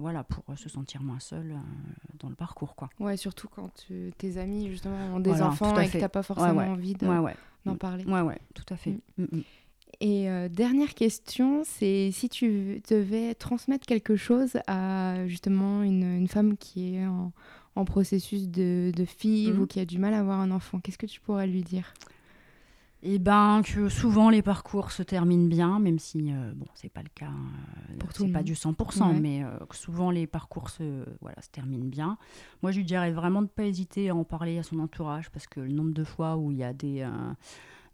voilà, 0.00 0.24
pour 0.24 0.44
se 0.56 0.68
sentir 0.68 1.02
moins 1.02 1.20
seul 1.20 1.54
dans 2.18 2.28
le 2.28 2.34
parcours, 2.34 2.74
quoi. 2.74 2.90
Ouais, 3.00 3.16
surtout 3.16 3.48
quand 3.48 3.70
tes 4.18 4.38
amis 4.38 4.68
justement 4.68 5.16
ont 5.16 5.20
des 5.20 5.42
enfants 5.42 5.78
et 5.78 5.88
que 5.88 5.98
t'as 5.98 6.08
pas 6.08 6.22
forcément 6.22 6.62
envie 6.62 6.94
d'en 6.94 7.22
mm. 7.64 7.78
parler. 7.78 8.04
Ouais, 8.04 8.20
ouais, 8.20 8.40
tout 8.54 8.66
à 8.70 8.76
fait. 8.76 8.98
Mm. 9.18 9.24
Mm, 9.24 9.42
et 10.04 10.28
euh, 10.28 10.50
dernière 10.50 10.92
question, 10.92 11.62
c'est 11.64 12.10
si 12.12 12.28
tu 12.28 12.82
devais 12.90 13.34
transmettre 13.34 13.86
quelque 13.86 14.16
chose 14.16 14.58
à 14.66 15.26
justement 15.26 15.82
une, 15.82 16.28
femme 16.28 16.58
qui 16.58 16.96
est 16.96 17.06
en, 17.06 17.84
processus 17.86 18.48
de, 18.48 18.92
de 18.94 19.04
FIV 19.06 19.56
ou 19.56 19.62
mhm. 19.62 19.66
qui 19.66 19.80
a 19.80 19.86
du 19.86 19.98
mal 19.98 20.12
à 20.12 20.18
avoir 20.18 20.40
un 20.40 20.50
enfant, 20.50 20.78
qu'est-ce 20.78 20.98
que 20.98 21.06
tu 21.06 21.22
pourrais 21.22 21.46
lui 21.46 21.62
dire? 21.62 21.94
Eh 23.02 23.18
ben, 23.18 23.62
que 23.64 23.88
souvent 23.88 24.28
les 24.28 24.42
parcours 24.42 24.92
se 24.92 25.02
terminent 25.02 25.48
bien, 25.48 25.78
même 25.78 25.98
si, 25.98 26.30
euh, 26.30 26.52
bon, 26.54 26.66
c'est 26.74 26.92
pas 26.92 27.02
le 27.02 27.08
cas, 27.14 27.30
euh, 27.88 28.06
c'est 28.10 28.28
pas 28.28 28.42
du 28.42 28.52
100%, 28.52 29.18
mais 29.18 29.42
que 29.70 29.76
souvent 29.76 30.10
les 30.10 30.26
parcours 30.26 30.68
se, 30.68 31.06
voilà, 31.22 31.40
se 31.40 31.48
terminent 31.48 31.88
bien. 31.88 32.18
Moi, 32.62 32.72
je 32.72 32.76
lui 32.76 32.84
dirais 32.84 33.10
vraiment 33.10 33.40
de 33.40 33.46
ne 33.46 33.48
pas 33.48 33.64
hésiter 33.64 34.10
à 34.10 34.14
en 34.14 34.24
parler 34.24 34.58
à 34.58 34.62
son 34.62 34.80
entourage, 34.80 35.30
parce 35.30 35.46
que 35.46 35.60
le 35.60 35.72
nombre 35.72 35.94
de 35.94 36.04
fois 36.04 36.36
où 36.36 36.50
il 36.50 36.58
y 36.58 36.64
a 36.64 36.74
des 36.74 37.06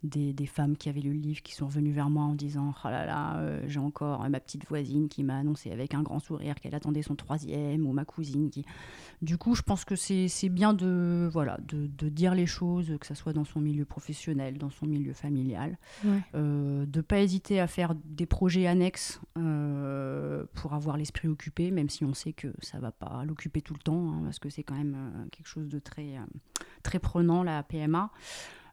des, 0.03 0.33
des, 0.33 0.45
femmes 0.45 0.75
qui 0.77 0.89
avaient 0.89 1.01
lu 1.01 1.13
le 1.13 1.19
livre 1.19 1.41
qui 1.43 1.53
sont 1.53 1.67
venues 1.67 1.91
vers 1.91 2.09
moi 2.09 2.23
en 2.23 2.33
disant 2.33 2.73
Oh 2.83 2.89
là 2.89 3.05
là, 3.05 3.37
euh, 3.37 3.61
j'ai 3.67 3.79
encore 3.79 4.27
ma 4.29 4.39
petite 4.39 4.67
voisine 4.67 5.09
qui 5.09 5.23
m'a 5.23 5.37
annoncé 5.37 5.71
avec 5.71 5.93
un 5.93 6.01
grand 6.01 6.19
sourire 6.19 6.55
qu'elle 6.55 6.75
attendait 6.75 7.03
son 7.03 7.15
troisième, 7.15 7.85
ou 7.85 7.93
ma 7.93 8.05
cousine 8.05 8.49
qui. 8.49 8.65
Du 9.21 9.37
coup, 9.37 9.53
je 9.53 9.61
pense 9.61 9.85
que 9.85 9.95
c'est 9.95 10.49
bien 10.49 10.73
de, 10.73 11.29
voilà, 11.31 11.59
de, 11.67 11.85
de, 11.85 12.09
dire 12.09 12.33
les 12.33 12.47
choses, 12.47 12.97
que 12.99 13.05
ce 13.05 13.13
soit 13.13 13.33
dans 13.33 13.45
son 13.45 13.59
milieu 13.59 13.85
professionnel, 13.85 14.57
dans 14.57 14.71
son 14.71 14.87
milieu 14.87 15.13
familial, 15.13 15.77
euh, 16.33 16.85
de 16.87 16.99
ne 16.99 17.01
pas 17.01 17.19
hésiter 17.19 17.59
à 17.59 17.67
faire 17.67 17.93
des 18.05 18.25
projets 18.25 18.65
annexes 18.65 19.21
euh, 19.37 20.43
pour 20.55 20.73
avoir 20.73 20.97
l'esprit 20.97 21.27
occupé, 21.27 21.69
même 21.69 21.89
si 21.89 22.03
on 22.03 22.15
sait 22.15 22.33
que 22.33 22.47
ça 22.61 22.77
ne 22.77 22.81
va 22.81 22.91
pas 22.91 23.23
l'occuper 23.25 23.61
tout 23.61 23.75
le 23.75 23.79
temps, 23.79 24.11
hein, 24.11 24.21
parce 24.23 24.39
que 24.39 24.49
c'est 24.49 24.63
quand 24.63 24.75
même 24.75 25.27
quelque 25.31 25.47
chose 25.47 25.69
de 25.69 25.77
très, 25.77 26.15
très 26.81 26.97
prenant, 26.97 27.43
la 27.43 27.61
PMA. 27.61 28.11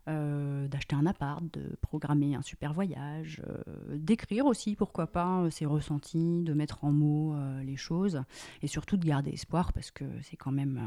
Euh, 0.09 0.68
d'acheter 0.68 0.97
un 0.97 1.05
appart, 1.05 1.44
de 1.53 1.77
programmer 1.83 2.35
un 2.35 2.40
super 2.40 2.73
voyage, 2.73 3.42
euh, 3.47 3.62
d'écrire 3.99 4.47
aussi, 4.47 4.75
pourquoi 4.75 5.07
pas, 5.07 5.40
euh, 5.40 5.51
ses 5.51 5.66
ressentis, 5.66 6.42
de 6.44 6.55
mettre 6.55 6.83
en 6.83 6.92
mots 6.92 7.37
les 7.62 7.77
choses, 7.77 8.23
et 8.62 8.68
surtout 8.68 8.97
de 8.97 9.05
garder 9.05 9.31
espoir, 9.33 9.73
parce 9.73 9.90
que 9.90 10.05
c'est 10.23 10.37
quand 10.37 10.53
même... 10.53 10.81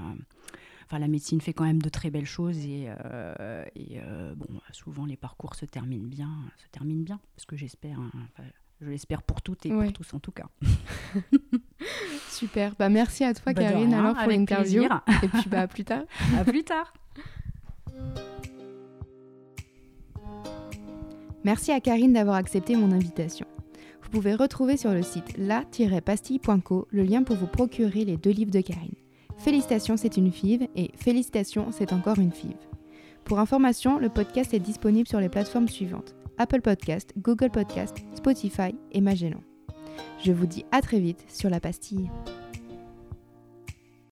Enfin, 0.86 0.98
la 0.98 1.08
médecine 1.08 1.40
fait 1.40 1.54
quand 1.54 1.66
même 1.66 1.82
de 1.82 1.90
très 1.90 2.10
belles 2.10 2.26
choses, 2.26 2.58
et, 2.66 2.90
et 3.76 4.00
bon, 4.36 4.60
souvent 4.72 5.06
les 5.06 5.18
parcours 5.18 5.56
se 5.56 5.66
terminent 5.66 6.08
bien, 6.08 6.32
se 6.58 6.68
terminent 6.70 7.04
bien, 7.04 7.20
parce 7.36 7.46
que 7.46 7.56
j'espère... 7.56 8.00
Hein, 8.00 8.12
je 8.82 8.90
l'espère 8.90 9.22
pour 9.22 9.44
toutes 9.44 9.68
et 9.68 9.70
pour 9.70 9.94
tous 9.94 10.14
en 10.16 10.20
tout 10.20 10.32
cas. 10.32 10.48
Super. 12.30 12.74
Bah, 12.80 12.90
merci 12.90 13.24
à 13.24 13.36
toi, 13.36 13.54
bah, 13.54 13.62
Karine, 13.62 13.94
alors 13.94 14.16
pour 14.16 14.28
l'interview. 14.28 14.84
Et 15.22 15.28
puis 15.28 15.48
bah, 15.48 15.62
à 15.62 15.68
plus 15.68 15.86
tard. 15.86 16.04
à 16.38 16.44
plus 16.44 16.64
tard. 16.64 16.92
Merci 21.44 21.72
à 21.72 21.80
Karine 21.80 22.14
d'avoir 22.14 22.36
accepté 22.36 22.76
mon 22.76 22.92
invitation. 22.92 23.48
Vous 24.04 24.10
pouvez 24.10 24.36
retrouver 24.36 24.78
sur 24.78 24.92
le 24.92 25.02
site 25.02 25.38
la-pastille.co 25.38 26.88
le 26.92 27.04
lien 27.04 27.24
pour 27.24 27.36
vous 27.36 27.48
procurer 27.48 28.06
les 28.06 28.18
deux 28.18 28.30
livres 28.32 28.52
de 28.52 28.62
Karine. 28.62 28.94
Félicitations, 29.38 29.98
c'est 29.98 30.18
une 30.18 30.32
FIV 30.32 30.68
et 30.76 30.92
Félicitations, 30.96 31.72
c'est 31.72 31.94
encore 31.94 32.20
une 32.20 32.32
FIV. 32.32 32.54
Pour 33.26 33.40
information, 33.40 33.98
le 33.98 34.10
podcast 34.10 34.54
est 34.54 34.60
disponible 34.60 35.08
sur 35.08 35.20
les 35.20 35.30
plateformes 35.30 35.68
suivantes 35.68 36.16
Apple 36.38 36.62
Podcast, 36.62 37.14
Google 37.18 37.50
Podcast, 37.50 37.98
Spotify 38.14 38.76
et 38.92 39.02
Magellan. 39.02 39.42
Je 40.24 40.32
vous 40.32 40.46
dis 40.46 40.66
à 40.72 40.82
très 40.82 41.00
vite 41.00 41.24
sur 41.28 41.50
la 41.50 41.60
pastille. 41.60 42.10